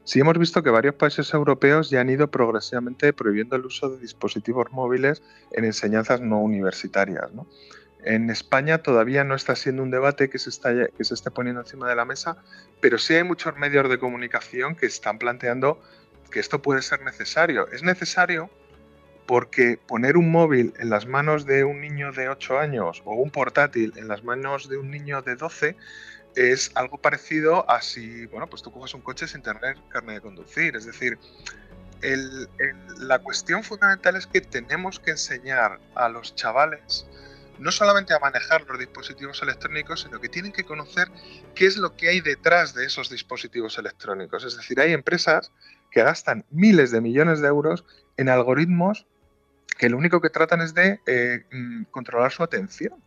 Sí 0.04 0.18
hemos 0.18 0.36
visto 0.36 0.62
que 0.62 0.70
varios 0.70 0.96
países 0.96 1.32
europeos 1.32 1.88
ya 1.90 2.00
han 2.00 2.10
ido 2.10 2.28
progresivamente 2.28 3.12
prohibiendo 3.12 3.54
el 3.54 3.64
uso 3.64 3.88
de 3.88 3.98
dispositivos 3.98 4.72
móviles 4.72 5.22
en 5.52 5.64
enseñanzas 5.64 6.20
no 6.20 6.40
universitarias. 6.40 7.30
En 8.04 8.30
España 8.30 8.78
todavía 8.78 9.22
no 9.22 9.36
está 9.36 9.54
siendo 9.54 9.82
un 9.82 9.92
debate 9.92 10.28
que 10.28 10.40
se, 10.40 10.50
está, 10.50 10.88
que 10.88 11.04
se 11.04 11.14
esté 11.14 11.30
poniendo 11.30 11.60
encima 11.60 11.88
de 11.88 11.94
la 11.94 12.04
mesa, 12.04 12.36
pero 12.80 12.98
sí 12.98 13.14
hay 13.14 13.22
muchos 13.22 13.56
medios 13.56 13.88
de 13.88 13.98
comunicación 13.98 14.74
que 14.74 14.86
están 14.86 15.18
planteando 15.18 15.80
que 16.32 16.40
esto 16.40 16.60
puede 16.60 16.82
ser 16.82 17.02
necesario. 17.02 17.68
Es 17.68 17.84
necesario 17.84 18.50
porque 19.26 19.78
poner 19.86 20.16
un 20.16 20.32
móvil 20.32 20.74
en 20.80 20.90
las 20.90 21.06
manos 21.06 21.46
de 21.46 21.62
un 21.62 21.80
niño 21.80 22.10
de 22.10 22.28
8 22.28 22.58
años 22.58 23.02
o 23.04 23.14
un 23.14 23.30
portátil 23.30 23.92
en 23.96 24.08
las 24.08 24.24
manos 24.24 24.68
de 24.68 24.78
un 24.78 24.90
niño 24.90 25.22
de 25.22 25.36
12 25.36 25.76
es 26.34 26.70
algo 26.74 26.98
parecido 26.98 27.68
a 27.70 27.82
si, 27.82 28.26
bueno, 28.26 28.48
pues 28.48 28.62
tú 28.62 28.70
coges 28.72 28.94
un 28.94 29.02
coche 29.02 29.26
sin 29.26 29.42
tener 29.42 29.76
carne 29.88 30.14
de 30.14 30.20
conducir. 30.20 30.76
Es 30.76 30.86
decir, 30.86 31.18
la 32.98 33.18
cuestión 33.20 33.62
fundamental 33.62 34.16
es 34.16 34.26
que 34.26 34.40
tenemos 34.40 34.98
que 34.98 35.12
enseñar 35.12 35.80
a 35.94 36.08
los 36.08 36.34
chavales 36.34 37.06
no 37.58 37.70
solamente 37.70 38.12
a 38.12 38.18
manejar 38.18 38.64
los 38.66 38.78
dispositivos 38.78 39.40
electrónicos, 39.42 40.00
sino 40.00 40.20
que 40.20 40.28
tienen 40.28 40.52
que 40.52 40.64
conocer 40.64 41.08
qué 41.54 41.66
es 41.66 41.76
lo 41.76 41.94
que 41.96 42.08
hay 42.08 42.20
detrás 42.20 42.74
de 42.74 42.84
esos 42.84 43.08
dispositivos 43.08 43.78
electrónicos. 43.78 44.44
Es 44.44 44.56
decir, 44.56 44.80
hay 44.80 44.92
empresas 44.92 45.52
que 45.90 46.02
gastan 46.02 46.44
miles 46.50 46.90
de 46.90 47.00
millones 47.00 47.40
de 47.40 47.48
euros 47.48 47.84
en 48.16 48.28
algoritmos 48.28 49.06
que 49.78 49.88
lo 49.88 49.96
único 49.96 50.20
que 50.20 50.30
tratan 50.30 50.60
es 50.60 50.74
de 50.74 51.00
eh, 51.06 51.44
mm, 51.50 51.84
controlar 51.84 52.32
su 52.32 52.42
atención. 52.42 53.02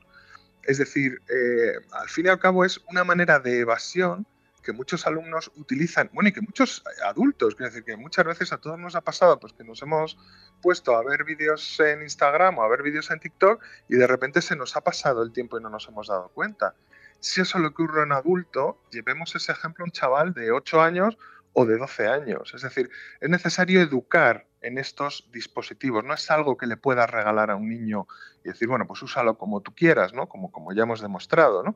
Es 0.66 0.78
decir, 0.78 1.22
eh, 1.30 1.74
al 1.92 2.10
fin 2.10 2.26
y 2.26 2.30
al 2.30 2.40
cabo 2.40 2.66
es 2.66 2.82
una 2.90 3.04
manera 3.04 3.40
de 3.40 3.60
evasión 3.60 4.26
que 4.66 4.74
muchos 4.74 5.06
alumnos 5.06 5.52
utilizan, 5.56 6.10
bueno, 6.12 6.30
y 6.30 6.34
que 6.34 6.42
muchos 6.42 6.84
adultos, 7.06 7.54
quiero 7.54 7.70
decir 7.70 7.86
que 7.86 7.96
muchas 7.96 8.26
veces 8.26 8.52
a 8.52 8.58
todos 8.58 8.80
nos 8.80 8.96
ha 8.96 9.02
pasado, 9.02 9.40
pues 9.40 9.54
que 9.54 9.64
nos 9.64 9.82
hemos 9.84 10.18
puesto 10.60 10.96
a 10.96 11.04
ver 11.04 11.24
vídeos 11.24 11.80
en 11.80 12.02
Instagram 12.02 12.58
o 12.58 12.64
a 12.64 12.68
ver 12.68 12.82
vídeos 12.82 13.12
en 13.12 13.20
TikTok 13.20 13.64
y 13.88 13.96
de 13.96 14.08
repente 14.08 14.42
se 14.42 14.56
nos 14.56 14.76
ha 14.76 14.82
pasado 14.82 15.22
el 15.22 15.32
tiempo 15.32 15.60
y 15.60 15.62
no 15.62 15.70
nos 15.70 15.88
hemos 15.88 16.08
dado 16.08 16.30
cuenta. 16.30 16.74
Si 17.20 17.42
eso 17.42 17.60
lo 17.60 17.70
ocurre 17.70 18.04
en 18.04 18.12
adulto, 18.12 18.82
llevemos 18.92 19.36
ese 19.36 19.52
ejemplo 19.52 19.84
a 19.84 19.86
un 19.86 19.92
chaval 19.92 20.34
de 20.34 20.52
8 20.52 20.82
años 20.82 21.18
o 21.54 21.66
de 21.66 21.78
12 21.78 22.08
años. 22.08 22.52
Es 22.54 22.64
decir, 22.64 22.90
es 23.22 23.30
necesario 23.30 23.82
educar 23.82 24.48
en 24.66 24.78
estos 24.78 25.30
dispositivos. 25.32 26.04
No 26.04 26.14
es 26.14 26.30
algo 26.32 26.58
que 26.58 26.68
le 26.68 26.78
puedas 26.78 27.10
regalar 27.10 27.52
a 27.52 27.56
un 27.56 27.70
niño 27.70 28.08
y 28.44 28.50
decir, 28.50 28.68
bueno, 28.68 28.88
pues 28.88 29.02
úsalo 29.02 29.38
como 29.38 29.62
tú 29.62 29.74
quieras, 29.74 30.14
¿no? 30.14 30.28
Como, 30.28 30.52
como 30.52 30.74
ya 30.74 30.84
hemos 30.84 31.02
demostrado, 31.02 31.64
¿no? 31.64 31.76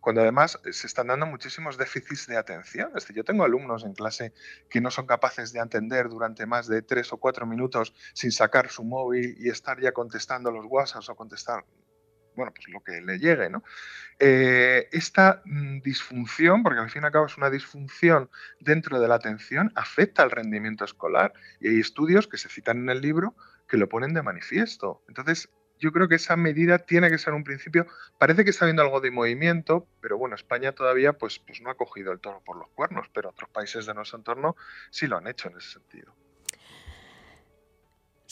cuando 0.00 0.22
además 0.22 0.58
se 0.70 0.86
están 0.86 1.08
dando 1.08 1.26
muchísimos 1.26 1.76
déficits 1.76 2.26
de 2.26 2.36
atención. 2.36 2.88
Es 2.96 3.02
decir, 3.02 3.16
yo 3.16 3.24
tengo 3.24 3.44
alumnos 3.44 3.84
en 3.84 3.94
clase 3.94 4.32
que 4.70 4.80
no 4.80 4.90
son 4.90 5.06
capaces 5.06 5.52
de 5.52 5.60
atender 5.60 6.08
durante 6.08 6.46
más 6.46 6.66
de 6.66 6.82
tres 6.82 7.12
o 7.12 7.18
cuatro 7.18 7.46
minutos 7.46 7.94
sin 8.14 8.32
sacar 8.32 8.70
su 8.70 8.84
móvil 8.84 9.36
y 9.38 9.48
estar 9.48 9.80
ya 9.80 9.92
contestando 9.92 10.50
los 10.50 10.64
WhatsApp 10.66 11.02
o 11.08 11.16
contestar, 11.16 11.64
bueno, 12.38 12.52
pues 12.54 12.68
lo 12.68 12.80
que 12.80 13.00
le 13.02 13.18
llegue, 13.18 13.50
¿no? 13.50 13.62
Eh, 14.20 14.88
esta 14.92 15.42
mm, 15.44 15.80
disfunción, 15.80 16.62
porque 16.62 16.78
al 16.78 16.88
fin 16.88 17.02
y 17.02 17.06
al 17.06 17.12
cabo 17.12 17.26
es 17.26 17.36
una 17.36 17.50
disfunción 17.50 18.30
dentro 18.60 19.00
de 19.00 19.08
la 19.08 19.16
atención, 19.16 19.72
afecta 19.74 20.22
al 20.22 20.30
rendimiento 20.30 20.84
escolar. 20.84 21.32
Y 21.60 21.68
hay 21.68 21.80
estudios 21.80 22.28
que 22.28 22.38
se 22.38 22.48
citan 22.48 22.78
en 22.78 22.90
el 22.90 23.00
libro 23.00 23.34
que 23.68 23.76
lo 23.76 23.88
ponen 23.88 24.14
de 24.14 24.22
manifiesto. 24.22 25.02
Entonces, 25.08 25.50
yo 25.78 25.92
creo 25.92 26.08
que 26.08 26.14
esa 26.14 26.36
medida 26.36 26.78
tiene 26.78 27.10
que 27.10 27.18
ser 27.18 27.34
un 27.34 27.44
principio. 27.44 27.86
Parece 28.18 28.44
que 28.44 28.50
está 28.50 28.64
habiendo 28.64 28.82
algo 28.82 29.00
de 29.00 29.10
movimiento, 29.10 29.88
pero 30.00 30.16
bueno, 30.16 30.36
España 30.36 30.72
todavía 30.72 31.12
pues, 31.14 31.40
pues 31.40 31.60
no 31.60 31.70
ha 31.70 31.76
cogido 31.76 32.12
el 32.12 32.20
toro 32.20 32.40
por 32.44 32.56
los 32.56 32.68
cuernos, 32.70 33.08
pero 33.12 33.30
otros 33.30 33.50
países 33.50 33.86
de 33.86 33.94
nuestro 33.94 34.18
entorno 34.18 34.56
sí 34.90 35.08
lo 35.08 35.16
han 35.16 35.26
hecho 35.26 35.48
en 35.48 35.58
ese 35.58 35.72
sentido. 35.72 36.14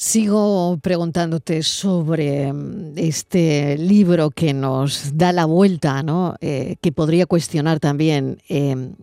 Sigo 0.07 0.79
preguntándote 0.81 1.65
sobre 1.65 2.53
mm, 2.53 2.93
este 2.95 3.77
libro 3.77 4.31
que 4.31 4.55
nos 4.55 5.19
da 5.19 5.33
la 5.33 5.47
vuelta, 5.47 6.05
¿no? 6.05 6.37
Eh, 6.41 6.77
que 6.81 6.93
podría 6.93 7.27
cuestionar 7.27 7.81
también 7.81 8.41
em, 8.49 8.95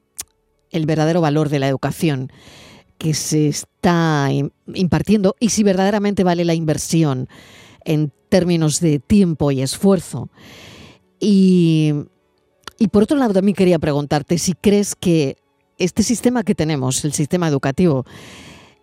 el 0.71 0.85
verdadero 0.85 1.19
valor 1.19 1.49
de 1.49 1.59
la 1.59 1.67
educación 1.67 2.31
que 2.97 3.13
se 3.13 3.49
está 3.49 4.29
impartiendo 4.73 5.35
y 5.41 5.49
si 5.49 5.63
verdaderamente 5.63 6.23
vale 6.23 6.45
la 6.45 6.53
inversión 6.53 7.27
en 7.83 8.13
términos 8.29 8.79
de 8.79 8.99
tiempo 8.99 9.51
y 9.51 9.61
esfuerzo. 9.61 10.29
Y, 11.19 11.95
por 12.93 13.03
otro 13.03 13.17
lado, 13.17 13.33
también 13.33 13.55
quería 13.55 13.77
preguntarte 13.77 14.37
si 14.37 14.53
crees 14.53 14.95
que 14.95 15.35
este 15.77 16.01
sistema 16.01 16.43
que 16.43 16.55
tenemos, 16.55 17.03
el 17.03 17.11
sistema 17.11 17.49
educativo, 17.49 18.05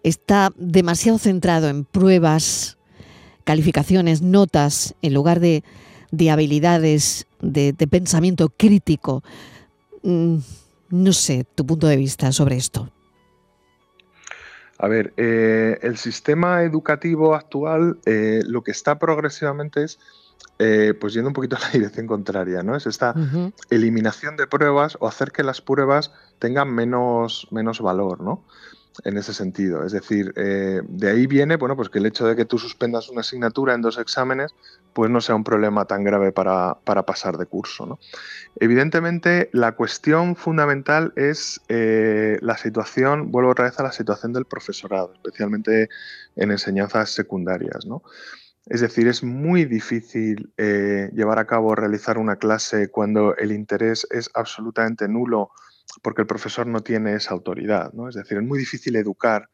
está 0.02 0.50
demasiado 0.56 1.18
centrado 1.18 1.68
en 1.68 1.84
pruebas, 1.84 2.78
calificaciones, 3.44 4.22
notas, 4.22 4.94
en 5.02 5.14
lugar 5.14 5.40
de, 5.40 5.62
habilidades, 6.30 7.26
de, 7.40 7.74
pensamiento 7.90 8.48
crítico. 8.48 9.22
Mm, 10.02 10.38
no 10.90 11.12
sé, 11.12 11.44
tu 11.54 11.66
punto 11.66 11.86
de 11.86 11.96
vista 11.96 12.32
sobre 12.32 12.56
esto. 12.56 12.90
A 14.78 14.88
ver, 14.88 15.12
eh, 15.18 15.78
el 15.82 15.98
sistema 15.98 16.62
educativo 16.62 17.34
actual 17.34 17.98
eh, 18.06 18.42
lo 18.46 18.62
que 18.62 18.70
está 18.70 18.98
progresivamente 18.98 19.84
es 19.84 19.98
eh, 20.58 20.94
pues 20.98 21.12
yendo 21.12 21.28
un 21.28 21.34
poquito 21.34 21.56
en 21.56 21.62
la 21.62 21.68
dirección 21.72 22.06
contraria, 22.06 22.62
¿no? 22.62 22.74
Es 22.76 22.86
esta 22.86 23.14
eliminación 23.68 24.36
de 24.36 24.46
pruebas 24.46 24.96
o 25.00 25.06
hacer 25.06 25.32
que 25.32 25.42
las 25.42 25.60
pruebas 25.60 26.12
tengan 26.38 26.74
menos, 26.74 27.46
menos 27.50 27.80
valor, 27.80 28.22
¿no? 28.22 28.42
En 29.04 29.16
ese 29.16 29.32
sentido. 29.32 29.84
Es 29.84 29.92
decir, 29.92 30.32
eh, 30.36 30.82
de 30.86 31.10
ahí 31.10 31.26
viene 31.26 31.56
bueno, 31.56 31.76
pues 31.76 31.88
que 31.88 31.98
el 31.98 32.06
hecho 32.06 32.26
de 32.26 32.36
que 32.36 32.44
tú 32.44 32.58
suspendas 32.58 33.08
una 33.08 33.20
asignatura 33.20 33.74
en 33.74 33.82
dos 33.82 33.98
exámenes 33.98 34.54
pues 34.92 35.10
no 35.10 35.20
sea 35.20 35.34
un 35.34 35.44
problema 35.44 35.84
tan 35.84 36.04
grave 36.04 36.32
para, 36.32 36.74
pasar 37.06 37.36
de 37.36 37.46
curso. 37.46 37.98
Evidentemente, 38.56 39.48
la 39.52 39.72
cuestión 39.72 40.36
fundamental 40.36 41.12
es 41.16 41.60
eh, 41.68 42.38
la 42.40 42.56
situación, 42.56 43.30
vuelvo 43.30 43.50
otra 43.50 43.66
vez 43.66 43.78
a 43.78 43.84
la 43.84 43.92
situación 43.92 44.32
del 44.32 44.46
profesorado, 44.46 45.12
especialmente 45.14 45.88
en 46.36 46.50
enseñanzas 46.50 47.10
secundarias. 47.10 47.86
Es 48.66 48.80
decir, 48.80 49.08
es 49.08 49.22
muy 49.22 49.64
difícil 49.64 50.52
eh, 50.56 51.10
llevar 51.14 51.38
a 51.38 51.46
cabo, 51.46 51.74
realizar 51.74 52.18
una 52.18 52.36
clase 52.36 52.88
cuando 52.88 53.36
el 53.36 53.52
interés 53.52 54.06
es 54.10 54.30
absolutamente 54.34 55.08
nulo 55.08 55.50
porque 56.02 56.22
el 56.22 56.26
profesor 56.26 56.66
no 56.66 56.80
tiene 56.80 57.14
esa 57.14 57.32
autoridad, 57.32 57.92
¿no? 57.92 58.08
Es 58.08 58.14
decir, 58.14 58.38
es 58.38 58.44
muy 58.44 58.58
difícil 58.58 58.96
educar 58.96 59.48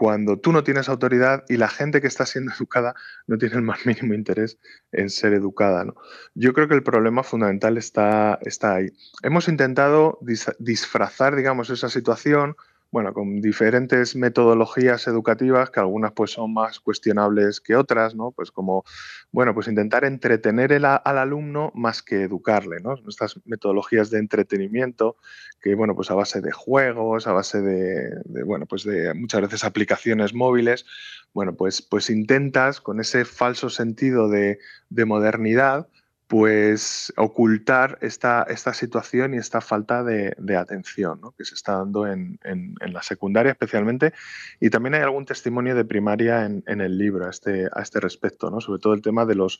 cuando 0.00 0.38
tú 0.38 0.52
no 0.52 0.64
tienes 0.64 0.88
autoridad 0.88 1.44
y 1.48 1.58
la 1.58 1.68
gente 1.68 2.00
que 2.00 2.06
está 2.06 2.24
siendo 2.24 2.52
educada 2.56 2.94
no 3.26 3.36
tiene 3.36 3.56
el 3.56 3.62
más 3.62 3.84
mínimo 3.84 4.14
interés 4.14 4.58
en 4.92 5.10
ser 5.10 5.34
educada. 5.34 5.84
¿no? 5.84 5.94
Yo 6.34 6.52
creo 6.54 6.68
que 6.68 6.74
el 6.74 6.82
problema 6.82 7.22
fundamental 7.22 7.76
está, 7.76 8.38
está 8.42 8.76
ahí. 8.76 8.86
Hemos 9.22 9.48
intentado 9.48 10.18
disfrazar, 10.58 11.36
digamos, 11.36 11.68
esa 11.68 11.90
situación 11.90 12.56
bueno, 12.90 13.14
con 13.14 13.40
diferentes 13.40 14.16
metodologías 14.16 15.06
educativas, 15.06 15.70
que 15.70 15.80
algunas 15.80 16.12
pues 16.12 16.32
son 16.32 16.52
más 16.52 16.80
cuestionables 16.80 17.60
que 17.60 17.76
otras, 17.76 18.16
¿no? 18.16 18.32
Pues 18.32 18.50
como, 18.50 18.84
bueno, 19.30 19.54
pues 19.54 19.68
intentar 19.68 20.04
entretener 20.04 20.72
al 20.84 21.18
alumno 21.18 21.70
más 21.74 22.02
que 22.02 22.22
educarle, 22.22 22.80
¿no? 22.80 22.96
Estas 23.08 23.40
metodologías 23.44 24.10
de 24.10 24.18
entretenimiento, 24.18 25.16
que, 25.60 25.74
bueno, 25.74 25.94
pues 25.94 26.10
a 26.10 26.14
base 26.14 26.40
de 26.40 26.50
juegos, 26.50 27.28
a 27.28 27.32
base 27.32 27.60
de, 27.60 28.44
bueno, 28.44 28.66
pues 28.66 28.82
de 28.82 29.14
muchas 29.14 29.42
veces 29.42 29.62
aplicaciones 29.62 30.34
móviles, 30.34 30.84
bueno, 31.32 31.54
pues, 31.54 31.82
pues 31.82 32.10
intentas 32.10 32.80
con 32.80 32.98
ese 32.98 33.24
falso 33.24 33.70
sentido 33.70 34.28
de, 34.28 34.58
de 34.88 35.04
modernidad, 35.04 35.88
pues 36.30 37.12
ocultar 37.16 37.98
esta, 38.02 38.44
esta 38.44 38.72
situación 38.72 39.34
y 39.34 39.38
esta 39.38 39.60
falta 39.60 40.04
de, 40.04 40.56
atención 40.56 41.20
que 41.36 41.44
se 41.44 41.56
está 41.56 41.78
dando 41.78 42.06
en, 42.06 42.38
la 42.78 43.02
secundaria 43.02 43.50
especialmente. 43.50 44.12
Y 44.60 44.70
también 44.70 44.94
hay 44.94 45.00
algún 45.00 45.24
testimonio 45.24 45.74
de 45.74 45.84
primaria 45.84 46.44
en, 46.44 46.80
el 46.80 46.96
libro 46.96 47.26
a 47.26 47.30
este, 47.30 47.68
a 47.74 47.82
este 47.82 47.98
respecto, 47.98 48.48
¿no? 48.48 48.60
sobre 48.60 48.78
todo 48.80 48.94
el 48.94 49.02
tema 49.02 49.26
de 49.26 49.34
los 49.34 49.58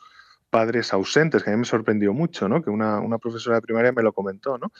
padres 0.48 0.92
ausentes, 0.92 1.42
que 1.42 1.50
a 1.50 1.54
mí 1.54 1.58
me 1.58 1.64
sorprendió 1.64 2.12
mucho, 2.12 2.48
¿no? 2.48 2.62
que 2.62 2.70
una, 2.70 3.00
una 3.00 3.18
profesora 3.18 3.56
de 3.56 3.62
primaria 3.62 3.90
me 3.90 4.04
lo 4.04 4.12
comentó, 4.12 4.56
¿no? 4.56 4.70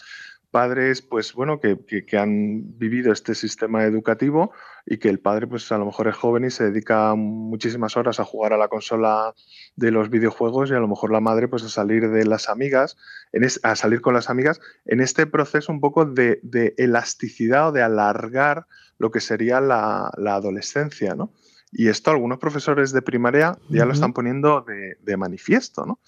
Padres, 0.51 1.03
pues 1.03 1.33
bueno, 1.33 1.61
que, 1.61 1.79
han 2.19 2.79
vivido 2.79 3.13
este 3.13 3.35
sistema 3.35 3.85
educativo 3.85 4.53
y 4.85 4.99
que 4.99 5.09
el 5.09 5.21
padre, 5.21 5.47
pues 5.47 5.71
a 5.73 5.79
lo 5.79 5.87
mejor 5.87 6.09
es 6.09 6.17
joven 6.17 6.45
y 6.45 6.51
se 6.51 6.71
dedica 6.71 7.15
muchísimas 7.15 7.97
horas 7.97 8.21
a 8.21 8.25
jugar 8.25 8.53
a 8.53 8.57
la 8.57 8.69
consola 8.69 9.35
de 9.77 9.91
los 9.91 10.11
videojuegos 10.11 10.71
y 10.71 10.75
a 10.75 10.81
lo 10.81 10.89
mejor 10.89 11.13
la 11.13 11.21
madre, 11.21 11.49
pues 11.49 11.63
a 11.63 11.69
salir 11.69 12.11
de 12.11 12.25
las 12.25 12.49
amigas, 12.49 12.97
en 13.33 13.47
a 13.63 13.77
salir 13.77 14.01
con 14.01 14.15
las 14.15 14.29
amigas, 14.29 14.61
en 14.85 15.01
este 15.01 15.27
proceso 15.27 15.73
un 15.73 15.81
poco 15.81 16.05
de, 16.05 16.41
elasticidad 16.77 17.69
o 17.69 17.73
de 17.73 17.83
alargar 17.83 18.67
lo 18.99 19.11
que 19.11 19.21
sería 19.21 19.61
la, 19.61 20.11
adolescencia, 20.27 21.15
¿no? 21.15 21.33
Y 21.73 21.89
esto 21.89 22.11
algunos 22.11 22.39
profesores 22.39 22.91
de 22.93 23.01
primaria 23.01 23.57
ya 23.69 23.85
lo 23.85 23.93
están 23.93 24.13
poniendo 24.13 24.63
de, 24.63 24.97
de 25.01 25.17
manifiesto, 25.17 25.87
¿no? 25.87 26.01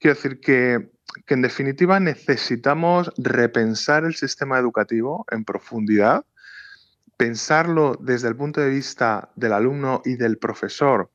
Quiero 0.00 0.16
decir 0.16 0.40
que 0.40 0.90
que 1.26 1.34
en 1.34 1.42
definitiva 1.42 2.00
necesitamos 2.00 3.12
repensar 3.16 4.04
el 4.04 4.14
sistema 4.14 4.58
educativo 4.58 5.24
en 5.30 5.44
profundidad, 5.44 6.24
pensarlo 7.16 7.96
desde 8.00 8.28
el 8.28 8.36
punto 8.36 8.60
de 8.60 8.70
vista 8.70 9.30
del 9.34 9.52
alumno 9.52 10.02
y 10.04 10.16
del 10.16 10.38
profesor, 10.38 11.10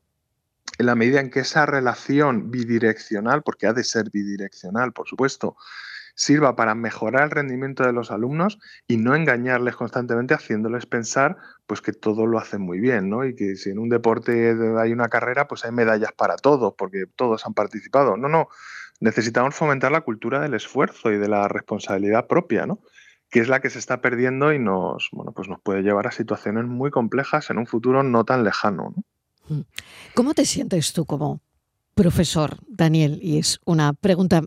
en 0.77 0.85
la 0.85 0.95
medida 0.95 1.19
en 1.19 1.29
que 1.29 1.41
esa 1.41 1.65
relación 1.65 2.51
bidireccional, 2.51 3.43
porque 3.43 3.67
ha 3.67 3.73
de 3.73 3.83
ser 3.83 4.09
bidireccional, 4.09 4.91
por 4.91 5.07
supuesto, 5.07 5.55
sirva 6.15 6.55
para 6.55 6.75
mejorar 6.75 7.23
el 7.23 7.31
rendimiento 7.31 7.83
de 7.83 7.93
los 7.93 8.11
alumnos 8.11 8.59
y 8.87 8.97
no 8.97 9.15
engañarles 9.15 9.75
constantemente 9.75 10.33
haciéndoles 10.33 10.85
pensar 10.85 11.37
pues 11.65 11.81
que 11.81 11.91
todo 11.91 12.27
lo 12.27 12.37
hacen 12.37 12.61
muy 12.61 12.79
bien, 12.79 13.09
¿no? 13.09 13.25
Y 13.25 13.35
que 13.35 13.55
si 13.55 13.71
en 13.71 13.79
un 13.79 13.89
deporte 13.89 14.55
hay 14.77 14.91
una 14.91 15.09
carrera, 15.09 15.47
pues 15.47 15.65
hay 15.65 15.71
medallas 15.71 16.11
para 16.11 16.35
todos, 16.35 16.75
porque 16.77 17.05
todos 17.15 17.45
han 17.45 17.53
participado. 17.53 18.17
No, 18.17 18.29
no, 18.29 18.49
necesitamos 18.99 19.55
fomentar 19.55 19.91
la 19.91 20.01
cultura 20.01 20.39
del 20.39 20.53
esfuerzo 20.53 21.11
y 21.11 21.17
de 21.17 21.27
la 21.27 21.47
responsabilidad 21.47 22.27
propia, 22.27 22.65
¿no? 22.65 22.79
que 23.33 23.39
es 23.39 23.47
la 23.47 23.61
que 23.61 23.71
se 23.71 23.79
está 23.79 23.99
perdiendo 23.99 24.53
y 24.53 24.59
nos, 24.59 25.09
bueno, 25.11 25.31
pues 25.31 25.49
nos 25.49 25.59
puede 25.59 25.81
llevar 25.81 26.05
a 26.05 26.11
situaciones 26.11 26.65
muy 26.65 26.91
complejas 26.91 27.49
en 27.49 27.57
un 27.57 27.65
futuro 27.65 28.03
no 28.03 28.25
tan 28.25 28.43
lejano. 28.43 28.93
Mm. 29.47 29.61
¿Cómo 30.13 30.35
te 30.35 30.45
sientes 30.45 30.93
tú 30.93 31.05
como 31.05 31.41
profesor, 31.95 32.57
Daniel? 32.67 33.17
Y 33.23 33.39
es 33.39 33.59
una 33.65 33.93
pregunta, 33.93 34.43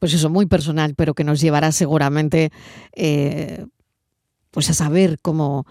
pues 0.00 0.12
eso, 0.12 0.28
muy 0.28 0.46
personal, 0.46 0.96
pero 0.96 1.14
que 1.14 1.22
nos 1.22 1.40
llevará 1.40 1.70
seguramente 1.70 2.50
eh, 2.96 3.64
pues 4.50 4.70
a 4.70 4.74
saber 4.74 5.20
cómo 5.22 5.64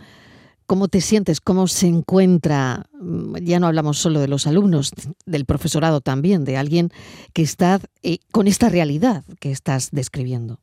¿Cómo 0.65 0.87
te 0.87 0.99
sientes? 1.01 1.41
¿Cómo 1.41 1.67
se 1.67 1.87
encuentra? 1.87 2.87
Mm, 2.99 3.37
ya 3.37 3.59
no 3.59 3.67
hablamos 3.67 3.99
solo 3.99 4.19
de 4.19 4.27
los 4.27 4.47
alumnos, 4.47 4.91
del 5.25 5.45
profesorado 5.45 6.01
también, 6.01 6.43
de 6.43 6.57
alguien 6.57 6.91
que 7.33 7.43
está 7.43 7.79
eh, 8.01 8.19
con 8.31 8.47
esta 8.47 8.69
realidad 8.69 9.23
que 9.39 9.51
estás 9.51 9.89
describiendo. 9.91 10.59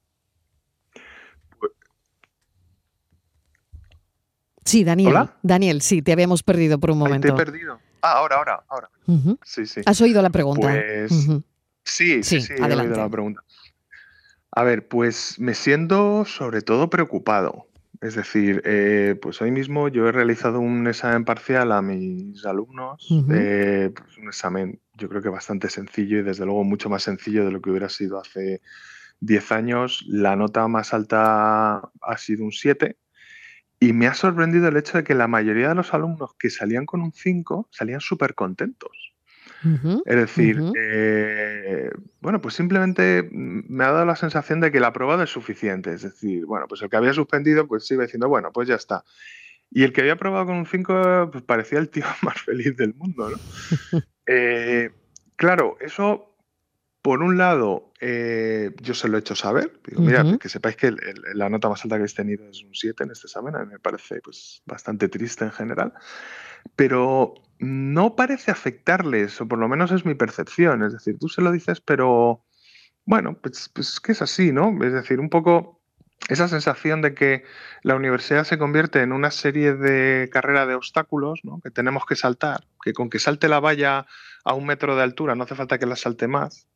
Sí, 4.64 4.84
Daniel. 4.84 5.28
Daniel, 5.42 5.82
sí, 5.82 6.02
te 6.02 6.12
habíamos 6.12 6.42
perdido 6.42 6.78
por 6.78 6.92
un 6.92 6.98
momento. 6.98 7.34
te 7.34 7.42
he 7.42 7.44
perdido. 7.44 7.80
Ah, 8.00 8.12
ahora, 8.18 8.36
ahora, 8.36 8.64
ahora. 8.68 8.90
Sí, 9.44 9.66
sí. 9.66 9.80
¿Has 9.84 10.00
oído 10.00 10.22
la 10.22 10.30
pregunta? 10.30 10.68
Pues, 10.68 11.12
sí, 11.84 12.22
sí, 12.22 12.40
sí, 12.40 12.52
he 12.56 12.62
oído 12.62 12.96
la 12.96 13.08
pregunta. 13.08 13.42
A 14.50 14.64
ver, 14.64 14.86
pues 14.86 15.38
me 15.38 15.54
siento 15.54 16.24
sobre 16.24 16.62
todo 16.62 16.90
preocupado 16.90 17.66
es 18.02 18.16
decir, 18.16 18.60
eh, 18.64 19.16
pues 19.22 19.40
hoy 19.40 19.52
mismo 19.52 19.86
yo 19.86 20.08
he 20.08 20.12
realizado 20.12 20.58
un 20.58 20.88
examen 20.88 21.24
parcial 21.24 21.70
a 21.70 21.80
mis 21.82 22.44
alumnos, 22.44 23.06
eh, 23.32 23.92
pues 23.94 24.18
un 24.18 24.26
examen 24.26 24.80
yo 24.98 25.08
creo 25.08 25.22
que 25.22 25.28
bastante 25.28 25.70
sencillo 25.70 26.18
y 26.18 26.22
desde 26.22 26.44
luego 26.44 26.64
mucho 26.64 26.90
más 26.90 27.04
sencillo 27.04 27.44
de 27.44 27.52
lo 27.52 27.62
que 27.62 27.70
hubiera 27.70 27.88
sido 27.88 28.18
hace 28.18 28.60
10 29.20 29.52
años. 29.52 30.04
La 30.08 30.34
nota 30.34 30.66
más 30.66 30.92
alta 30.92 31.76
ha 32.00 32.16
sido 32.18 32.44
un 32.44 32.50
7 32.50 32.96
y 33.78 33.92
me 33.92 34.08
ha 34.08 34.14
sorprendido 34.14 34.66
el 34.66 34.76
hecho 34.76 34.98
de 34.98 35.04
que 35.04 35.14
la 35.14 35.28
mayoría 35.28 35.68
de 35.68 35.76
los 35.76 35.94
alumnos 35.94 36.34
que 36.36 36.50
salían 36.50 36.86
con 36.86 37.02
un 37.02 37.12
5 37.12 37.68
salían 37.70 38.00
súper 38.00 38.34
contentos. 38.34 39.11
Es 40.04 40.16
decir, 40.16 40.60
eh, 40.76 41.90
bueno, 42.20 42.40
pues 42.40 42.54
simplemente 42.54 43.28
me 43.32 43.84
ha 43.84 43.92
dado 43.92 44.04
la 44.04 44.16
sensación 44.16 44.60
de 44.60 44.72
que 44.72 44.80
la 44.80 44.88
aprobado 44.88 45.22
es 45.22 45.30
suficiente. 45.30 45.92
Es 45.92 46.02
decir, 46.02 46.46
bueno, 46.46 46.66
pues 46.68 46.82
el 46.82 46.90
que 46.90 46.96
había 46.96 47.12
suspendido, 47.12 47.66
pues 47.66 47.90
iba 47.90 48.02
diciendo, 48.02 48.28
bueno, 48.28 48.50
pues 48.52 48.68
ya 48.68 48.74
está. 48.74 49.04
Y 49.70 49.84
el 49.84 49.92
que 49.92 50.02
había 50.02 50.14
aprobado 50.14 50.46
con 50.46 50.56
un 50.56 50.66
5, 50.66 51.30
pues 51.32 51.44
parecía 51.44 51.78
el 51.78 51.88
tío 51.88 52.04
más 52.22 52.40
feliz 52.40 52.76
del 52.76 52.94
mundo, 52.94 53.30
¿no? 53.30 53.38
Eh, 54.24 54.92
claro, 55.34 55.76
eso, 55.80 56.36
por 57.02 57.22
un 57.22 57.36
lado, 57.36 57.92
eh, 58.00 58.70
yo 58.80 58.94
se 58.94 59.08
lo 59.08 59.16
he 59.16 59.20
hecho 59.20 59.34
saber. 59.34 59.80
Digo, 59.84 60.00
mira, 60.00 60.38
que 60.38 60.48
sepáis 60.48 60.76
que 60.76 60.94
la 61.34 61.48
nota 61.48 61.68
más 61.68 61.82
alta 61.82 61.96
que 61.96 62.02
habéis 62.02 62.14
tenido 62.14 62.48
es 62.48 62.62
un 62.62 62.72
7 62.72 63.02
en 63.02 63.10
este 63.10 63.26
examen. 63.26 63.56
A 63.56 63.64
mí 63.64 63.72
me 63.72 63.78
parece 63.80 64.20
pues, 64.20 64.62
bastante 64.64 65.08
triste 65.08 65.44
en 65.44 65.50
general. 65.50 65.92
Pero 66.76 67.34
no 67.62 68.16
parece 68.16 68.50
afectarles, 68.50 69.40
o 69.40 69.46
por 69.46 69.58
lo 69.58 69.68
menos 69.68 69.92
es 69.92 70.04
mi 70.04 70.14
percepción. 70.14 70.82
Es 70.82 70.92
decir, 70.92 71.16
tú 71.18 71.28
se 71.28 71.42
lo 71.42 71.52
dices, 71.52 71.80
pero 71.80 72.44
bueno, 73.04 73.38
pues, 73.40 73.70
pues 73.72 74.00
que 74.00 74.12
es 74.12 74.22
así, 74.22 74.52
¿no? 74.52 74.76
Es 74.84 74.92
decir, 74.92 75.20
un 75.20 75.30
poco 75.30 75.80
esa 76.28 76.48
sensación 76.48 77.02
de 77.02 77.14
que 77.14 77.44
la 77.82 77.94
universidad 77.94 78.44
se 78.44 78.58
convierte 78.58 79.00
en 79.02 79.12
una 79.12 79.30
serie 79.30 79.74
de 79.74 80.28
carrera 80.30 80.66
de 80.66 80.74
obstáculos 80.74 81.40
¿no? 81.42 81.60
que 81.60 81.70
tenemos 81.70 82.06
que 82.06 82.14
saltar, 82.14 82.64
que 82.82 82.92
con 82.92 83.10
que 83.10 83.18
salte 83.18 83.48
la 83.48 83.60
valla 83.60 84.06
a 84.44 84.54
un 84.54 84.66
metro 84.66 84.94
de 84.94 85.02
altura 85.02 85.34
no 85.34 85.44
hace 85.44 85.54
falta 85.54 85.78
que 85.78 85.86
la 85.86 85.96
salte 85.96 86.28
más. 86.28 86.68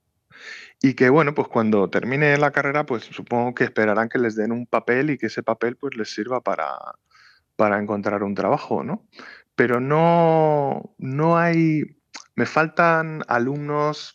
Y 0.82 0.94
que 0.94 1.08
bueno, 1.10 1.34
pues 1.34 1.48
cuando 1.48 1.88
termine 1.90 2.36
la 2.38 2.50
carrera, 2.50 2.86
pues 2.86 3.04
supongo 3.04 3.54
que 3.54 3.64
esperarán 3.64 4.08
que 4.08 4.18
les 4.18 4.36
den 4.36 4.52
un 4.52 4.66
papel 4.66 5.10
y 5.10 5.18
que 5.18 5.26
ese 5.26 5.42
papel 5.42 5.76
pues 5.76 5.96
les 5.96 6.10
sirva 6.10 6.42
para, 6.42 6.76
para 7.56 7.78
encontrar 7.78 8.22
un 8.22 8.34
trabajo, 8.34 8.84
¿no? 8.84 9.06
Pero 9.56 9.80
no, 9.80 10.94
no 10.98 11.38
hay, 11.38 11.98
me 12.34 12.46
faltan 12.46 13.24
alumnos 13.26 14.14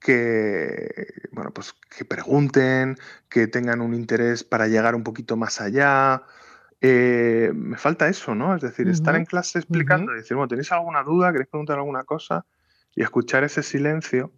que, 0.00 1.06
bueno, 1.32 1.52
pues 1.52 1.74
que 1.96 2.04
pregunten, 2.04 2.96
que 3.28 3.46
tengan 3.46 3.80
un 3.80 3.94
interés 3.94 4.42
para 4.42 4.66
llegar 4.66 4.94
un 4.94 5.04
poquito 5.04 5.36
más 5.36 5.60
allá. 5.60 6.22
Eh, 6.80 7.52
me 7.54 7.78
falta 7.78 8.08
eso, 8.08 8.34
¿no? 8.34 8.54
Es 8.54 8.62
decir, 8.62 8.88
estar 8.88 9.16
en 9.16 9.24
clase 9.24 9.58
explicando 9.58 10.12
y 10.12 10.16
decir, 10.16 10.36
bueno, 10.36 10.48
¿tenéis 10.48 10.72
alguna 10.72 11.02
duda? 11.02 11.32
¿Queréis 11.32 11.48
preguntar 11.48 11.78
alguna 11.78 12.04
cosa? 12.04 12.44
Y 12.94 13.02
escuchar 13.02 13.44
ese 13.44 13.62
silencio, 13.62 14.32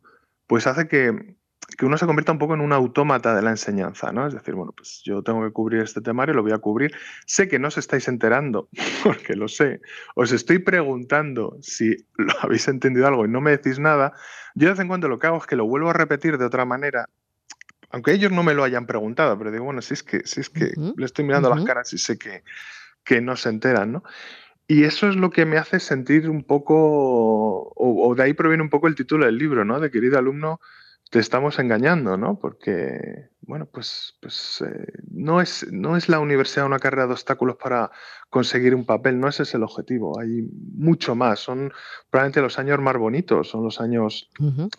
pues 0.46 0.66
hace 0.66 0.86
que, 0.86 1.36
que 1.76 1.84
uno 1.84 1.98
se 1.98 2.06
convierta 2.06 2.32
un 2.32 2.38
poco 2.38 2.54
en 2.54 2.60
un 2.60 2.72
autómata 2.72 3.34
de 3.34 3.42
la 3.42 3.50
enseñanza, 3.50 4.12
¿no? 4.12 4.26
Es 4.26 4.34
decir, 4.34 4.54
bueno, 4.54 4.72
pues 4.72 5.02
yo 5.04 5.22
tengo 5.22 5.42
que 5.42 5.52
cubrir 5.52 5.82
este 5.82 6.00
temario, 6.00 6.34
lo 6.34 6.42
voy 6.42 6.52
a 6.52 6.58
cubrir. 6.58 6.94
Sé 7.26 7.48
que 7.48 7.58
no 7.58 7.68
os 7.68 7.76
estáis 7.76 8.06
enterando, 8.08 8.68
porque 9.02 9.34
lo 9.34 9.48
sé. 9.48 9.80
Os 10.14 10.32
estoy 10.32 10.60
preguntando 10.60 11.58
si 11.62 11.96
lo 12.16 12.32
habéis 12.42 12.68
entendido 12.68 13.06
algo 13.06 13.24
y 13.24 13.28
no 13.28 13.40
me 13.40 13.50
decís 13.50 13.78
nada. 13.78 14.12
Yo 14.54 14.66
de 14.66 14.72
vez 14.72 14.80
en 14.80 14.88
cuando 14.88 15.08
lo 15.08 15.18
que 15.18 15.26
hago 15.26 15.38
es 15.38 15.46
que 15.46 15.56
lo 15.56 15.66
vuelvo 15.66 15.90
a 15.90 15.92
repetir 15.92 16.38
de 16.38 16.44
otra 16.44 16.64
manera, 16.64 17.08
aunque 17.90 18.12
ellos 18.12 18.30
no 18.30 18.42
me 18.42 18.54
lo 18.54 18.62
hayan 18.62 18.86
preguntado, 18.86 19.36
pero 19.36 19.50
digo, 19.50 19.64
bueno, 19.64 19.82
si 19.82 19.94
es 19.94 20.02
que, 20.02 20.26
si 20.26 20.40
es 20.40 20.50
que 20.50 20.72
le 20.96 21.04
estoy 21.04 21.24
mirando 21.24 21.50
las 21.50 21.64
caras 21.64 21.92
y 21.92 21.98
sé 21.98 22.18
que, 22.18 22.42
que 23.04 23.20
no 23.20 23.36
se 23.36 23.48
enteran, 23.48 23.92
¿no? 23.92 24.02
Y 24.68 24.82
eso 24.82 25.08
es 25.08 25.14
lo 25.14 25.30
que 25.30 25.46
me 25.46 25.58
hace 25.58 25.78
sentir 25.78 26.28
un 26.28 26.42
poco, 26.42 26.74
o, 26.76 28.08
o 28.08 28.14
de 28.16 28.24
ahí 28.24 28.32
proviene 28.34 28.64
un 28.64 28.70
poco 28.70 28.88
el 28.88 28.96
título 28.96 29.24
del 29.24 29.38
libro, 29.38 29.64
¿no? 29.64 29.78
De 29.78 29.92
querido 29.92 30.18
alumno, 30.18 30.60
te 31.10 31.18
estamos 31.18 31.58
engañando, 31.58 32.16
¿no? 32.16 32.38
Porque, 32.38 33.30
bueno, 33.40 33.66
pues, 33.66 34.16
pues 34.20 34.62
eh, 34.66 34.92
no, 35.10 35.40
es, 35.40 35.66
no 35.70 35.96
es 35.96 36.08
la 36.08 36.18
universidad 36.18 36.66
una 36.66 36.78
carrera 36.78 37.06
de 37.06 37.12
obstáculos 37.12 37.56
para 37.56 37.90
conseguir 38.28 38.74
un 38.74 38.84
papel, 38.84 39.20
no 39.20 39.28
ese 39.28 39.44
es 39.44 39.54
el 39.54 39.62
objetivo, 39.62 40.18
hay 40.18 40.48
mucho 40.74 41.14
más, 41.14 41.38
son 41.38 41.72
probablemente 42.10 42.40
los 42.40 42.58
años 42.58 42.80
más 42.80 42.96
bonitos, 42.96 43.48
son 43.48 43.62
los 43.62 43.80
años 43.80 44.30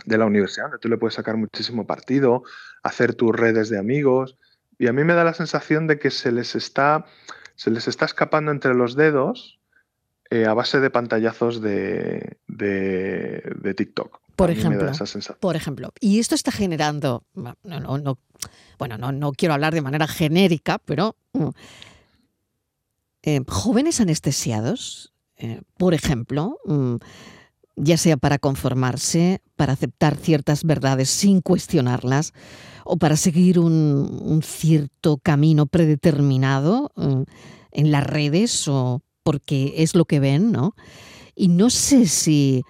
de 0.05 0.17
la 0.17 0.25
universidad, 0.25 0.65
donde 0.65 0.79
tú 0.79 0.89
le 0.89 0.97
puedes 0.97 1.15
sacar 1.15 1.37
muchísimo 1.37 1.87
partido, 1.87 2.43
hacer 2.83 3.15
tus 3.15 3.33
redes 3.33 3.69
de 3.69 3.79
amigos, 3.79 4.37
y 4.77 4.87
a 4.87 4.93
mí 4.93 5.03
me 5.03 5.13
da 5.13 5.23
la 5.23 5.33
sensación 5.33 5.87
de 5.87 5.97
que 5.97 6.11
se 6.11 6.31
les 6.31 6.55
está 6.55 7.05
se 7.57 7.71
les 7.71 7.87
está 7.87 8.05
escapando 8.05 8.51
entre 8.51 8.75
los 8.75 8.95
dedos 8.95 9.59
eh, 10.29 10.45
a 10.45 10.53
base 10.53 10.79
de 10.79 10.89
pantallazos 10.89 11.61
de, 11.61 12.37
de, 12.47 13.73
TikTok. 13.75 14.21
Por 14.37 14.51
ejemplo, 14.51 14.91
por 15.39 15.55
ejemplo, 15.55 15.91
y 15.99 16.19
esto 16.19 16.35
está 16.35 16.51
generando, 16.51 17.23
no, 17.33 17.57
no, 17.63 18.19
bueno, 18.77 18.99
no, 18.99 19.11
no 19.11 19.31
quiero 19.31 19.55
hablar 19.55 19.73
de 19.73 19.81
manera 19.81 20.07
genérica, 20.07 20.77
pero 20.85 21.15
mm, 21.33 21.47
eh, 23.23 23.41
jóvenes 23.47 23.99
anestesiados, 23.99 25.11
eh, 25.37 25.61
por 25.75 25.95
ejemplo, 25.95 26.59
mm, 26.65 26.97
ya 27.77 27.97
sea 27.97 28.15
para 28.15 28.37
conformarse, 28.37 29.41
para 29.55 29.73
aceptar 29.73 30.15
ciertas 30.15 30.63
verdades 30.65 31.09
sin 31.09 31.41
cuestionarlas, 31.41 32.33
o 32.85 32.97
para 32.97 33.17
seguir 33.17 33.57
un, 33.57 34.41
cierto 34.43 35.17
camino 35.17 35.65
predeterminado 35.65 36.91
mm, 36.95 37.23
en 37.71 37.91
las 37.91 38.05
redes 38.05 38.67
o 38.67 39.01
porque 39.23 39.73
es 39.77 39.95
lo 39.95 40.05
que 40.05 40.19
ven, 40.19 40.51
¿no? 40.51 40.75
Y 41.35 41.47
no 41.47 41.71
sé 41.71 42.05
si 42.05 42.63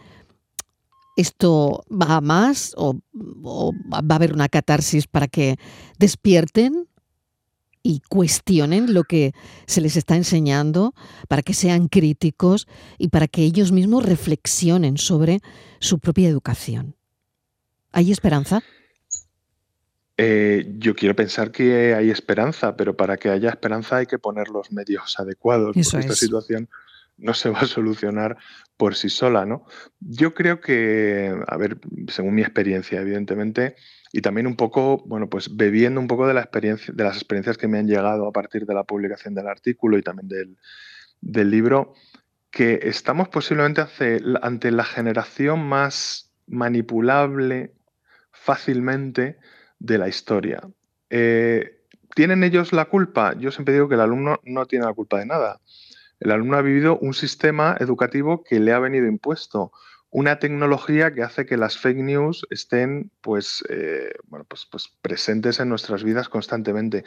esto 1.17 1.83
va 1.91 2.17
a 2.17 2.21
más 2.21 2.73
o, 2.77 2.99
va 3.13 4.13
a 4.13 4.15
haber 4.15 4.33
una 4.33 4.47
catarsis 4.47 5.07
para 5.07 5.27
que 5.27 5.57
despierten 5.99 6.87
y 7.83 8.01
cuestionen 8.07 8.93
lo 8.93 9.03
que 9.03 9.33
se 9.65 9.81
les 9.81 9.95
está 9.97 10.15
enseñando, 10.15 10.93
para 11.27 11.41
que 11.41 11.53
sean 11.53 11.87
críticos 11.87 12.67
y 12.97 13.09
para 13.09 13.27
que 13.27 13.43
ellos 13.43 13.71
mismos 13.71 14.05
reflexionen 14.05 14.97
sobre 14.97 15.39
su 15.79 15.99
propia 15.99 16.29
educación. 16.29 16.95
¿Hay 17.91 18.11
esperanza? 18.11 18.61
Eh, 20.17 20.75
yo 20.79 20.95
quiero 20.95 21.15
pensar 21.15 21.51
que 21.51 21.93
hay 21.93 22.09
esperanza, 22.09 22.75
pero 22.75 22.95
para 22.95 23.17
que 23.17 23.29
haya 23.29 23.49
esperanza 23.49 23.97
hay 23.97 24.05
que 24.05 24.19
poner 24.19 24.49
los 24.49 24.71
medios 24.71 25.19
adecuados. 25.19 25.67
porque 25.67 25.79
esta 25.79 26.15
situación 26.15 26.67
no 27.17 27.33
se 27.33 27.49
va 27.49 27.59
a 27.59 27.65
solucionar 27.67 28.37
por 28.77 28.95
sí 28.95 29.09
sola, 29.09 29.45
¿no? 29.45 29.65
Yo 29.99 30.33
creo 30.33 30.61
que, 30.61 31.35
a 31.47 31.57
ver, 31.57 31.79
según 32.09 32.35
mi 32.35 32.41
experiencia, 32.41 33.01
evidentemente, 33.01 33.75
y 34.13 34.21
también 34.21 34.47
un 34.47 34.55
poco, 34.55 35.03
bueno, 35.05 35.29
pues 35.29 35.55
bebiendo 35.55 35.99
un 35.99 36.07
poco 36.07 36.27
de 36.27 36.33
la 36.33 36.41
experiencia, 36.41 36.93
de 36.93 37.03
las 37.03 37.15
experiencias 37.15 37.57
que 37.57 37.67
me 37.67 37.79
han 37.79 37.87
llegado 37.87 38.27
a 38.27 38.31
partir 38.31 38.65
de 38.65 38.73
la 38.73 38.83
publicación 38.83 39.33
del 39.33 39.47
artículo 39.47 39.97
y 39.97 40.03
también 40.03 40.27
del, 40.27 40.57
del 41.21 41.49
libro, 41.49 41.93
que 42.51 42.79
estamos 42.83 43.29
posiblemente 43.29 43.83
ante 44.41 44.71
la 44.71 44.83
generación 44.83 45.67
más 45.67 46.31
manipulable 46.47 47.73
fácilmente 48.31 49.37
de 49.79 49.97
la 49.97 50.07
historia. 50.07 50.61
Eh, 51.09 51.83
¿Tienen 52.15 52.43
ellos 52.43 52.73
la 52.73 52.85
culpa? 52.85 53.35
Yo 53.37 53.51
siempre 53.51 53.73
digo 53.73 53.87
que 53.87 53.95
el 53.95 54.01
alumno 54.01 54.39
no 54.43 54.65
tiene 54.65 54.85
la 54.85 54.93
culpa 54.93 55.19
de 55.19 55.25
nada. 55.25 55.59
El 56.19 56.31
alumno 56.31 56.57
ha 56.57 56.61
vivido 56.61 56.97
un 56.99 57.13
sistema 57.13 57.75
educativo 57.79 58.43
que 58.43 58.59
le 58.59 58.73
ha 58.73 58.79
venido 58.79 59.07
impuesto, 59.07 59.71
una 60.09 60.39
tecnología 60.39 61.13
que 61.13 61.21
hace 61.21 61.45
que 61.45 61.57
las 61.57 61.77
fake 61.77 61.97
news 61.97 62.47
estén 62.49 63.11
pues, 63.21 63.63
eh, 63.69 64.13
bueno, 64.25 64.45
pues, 64.47 64.65
pues, 64.71 64.89
presentes 65.01 65.59
en 65.59 65.69
nuestras 65.69 66.03
vidas 66.03 66.29
constantemente. 66.29 67.03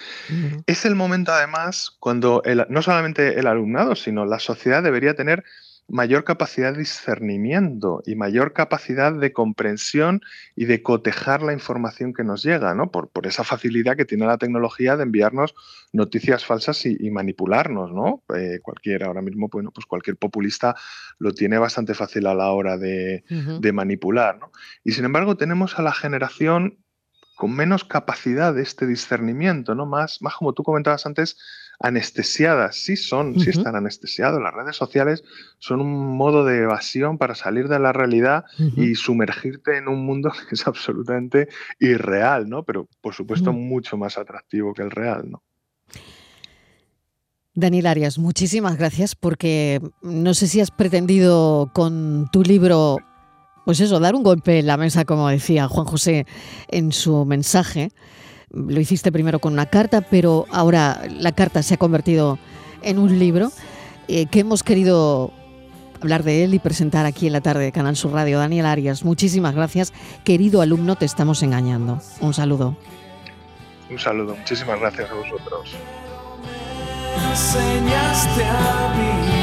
Es 0.67 0.85
el 0.85 0.95
momento 0.95 1.33
además 1.33 1.97
cuando 1.99 2.43
no 2.69 2.83
solamente 2.83 3.39
el 3.39 3.47
alumnado, 3.47 3.97
sino 3.97 4.27
la 4.27 4.39
sociedad 4.39 4.83
debería 4.83 5.15
tener 5.15 5.45
mayor 5.91 6.25
capacidad 6.25 6.73
de 6.73 6.79
discernimiento 6.79 8.03
y 8.07 8.15
mayor 8.15 8.53
capacidad 8.53 9.13
de 9.13 9.33
comprensión 9.33 10.21
y 10.55 10.67
de 10.67 10.83
cotejar 10.83 11.43
la 11.43 11.53
información 11.53 12.15
que 12.15 12.25
nos 12.25 12.43
llega, 12.43 12.75
¿no? 12.75 12.91
Por, 12.91 13.09
por 13.09 13.27
esa 13.27 13.45
facilidad 13.45 13.97
que 13.97 14.05
tiene 14.05 14.27
la 14.27 14.39
tecnología 14.39 14.97
de 14.97 15.03
enviarnos 15.03 15.55
noticias 15.93 16.45
falsas 16.45 16.87
y, 16.87 17.11
manipularnos, 17.11 17.93
¿no? 17.93 18.23
Eh, 18.37 18.61
cualquier, 18.63 19.05
ahora 19.05 19.21
mismo, 19.21 19.49
bueno, 19.49 19.73
pues 19.73 19.87
cualquier 19.87 20.17
populista 20.17 20.77
lo 21.19 21.33
tiene 21.33 21.59
bastante 21.59 21.95
fácil 21.95 22.27
a 22.27 22.35
la 22.35 22.53
hora 22.53 22.79
de, 22.79 23.25
de 23.29 23.73
manipular, 23.73 24.39
¿no? 24.39 24.53
Y 24.85 24.93
sin 24.93 25.05
embargo 25.05 25.37
tenemos 25.37 25.79
a 25.79 25.83
la 25.83 25.93
generación 25.93 26.79
con 27.41 27.53
menos 27.53 27.85
capacidad 27.85 28.53
de 28.53 28.61
este 28.61 28.87
discernimiento, 28.87 29.75
¿no? 29.75 29.87
Más, 29.87 30.21
más 30.21 30.35
como 30.35 30.53
tú 30.53 30.63
comentabas 30.63 31.07
antes, 31.07 31.39
anestesiadas, 31.79 32.77
sí 32.77 32.97
son, 32.97 33.41
sí 33.41 33.49
están 33.49 33.77
anestesiados. 33.77 34.43
Las 34.43 34.53
redes 34.53 34.77
sociales 34.77 35.25
son 35.59 35.81
un 35.81 36.19
modo 36.19 36.45
de 36.45 36.65
evasión 36.65 37.17
para 37.17 37.35
salir 37.35 37.69
de 37.69 37.79
la 37.79 37.95
realidad 37.95 38.45
y 38.77 38.95
sumergirte 38.95 39.79
en 39.79 39.89
un 39.89 40.05
mundo 40.05 40.31
que 40.51 40.55
es 40.55 40.67
absolutamente 40.67 41.49
irreal, 41.79 42.47
¿no? 42.47 42.63
Pero 42.63 42.87
por 43.01 43.15
supuesto 43.15 43.55
mucho 43.55 43.97
más 43.97 44.19
atractivo 44.19 44.75
que 44.75 44.83
el 44.83 44.91
real, 44.91 45.31
¿no? 45.31 45.43
Daniel 47.55 47.87
Arias, 47.87 48.19
muchísimas 48.19 48.77
gracias 48.77 49.15
porque 49.15 49.81
no 50.03 50.35
sé 50.35 50.47
si 50.47 50.61
has 50.61 50.71
pretendido 50.71 51.71
con 51.73 52.29
tu 52.31 52.43
libro, 52.43 52.99
pues 53.65 53.81
eso, 53.81 54.01
dar 54.01 54.15
un 54.15 54.23
golpe 54.23 54.59
en 54.59 54.67
la 54.67 54.77
mesa, 54.77 55.05
como 55.05 55.29
decía 55.29 55.69
Juan 55.69 55.87
José 55.87 56.27
en 56.69 56.93
su 56.93 57.25
mensaje 57.25 57.91
lo 58.53 58.81
hiciste 58.81 59.13
primero 59.13 59.39
con 59.39 59.53
una 59.53 59.67
carta, 59.67 60.01
pero 60.01 60.47
ahora 60.51 61.03
la 61.09 61.33
carta 61.33 61.63
se 61.63 61.75
ha 61.75 61.77
convertido 61.77 62.39
en 62.83 62.99
un 62.99 63.19
libro 63.19 63.53
eh, 64.09 64.27
que 64.27 64.41
hemos 64.41 64.63
querido 64.63 65.33
hablar 66.01 66.23
de 66.23 66.45
él 66.45 66.55
y 66.55 66.59
presentar 66.59 67.07
aquí 67.07 67.27
en 67.27 67.33
la 67.33 67.41
tarde 67.41 67.65
de 67.65 67.73
Canal 67.73 67.97
Sur 67.97 68.13
Radio. 68.13 68.39
Daniel 68.39 68.67
Arias, 68.67 69.05
muchísimas 69.05 69.55
gracias. 69.55 69.93
Querido 70.25 70.63
alumno, 70.63 70.97
te 70.97 71.05
estamos 71.05 71.43
engañando. 71.43 72.01
Un 72.21 72.35
saludo. 72.35 72.77
Un 73.91 73.99
saludo, 73.99 74.37
muchísimas 74.37 74.81
gracias 74.81 75.11
a 75.11 75.15
vosotros. 75.15 75.77
Enseñaste 77.31 78.45
a 78.45 79.40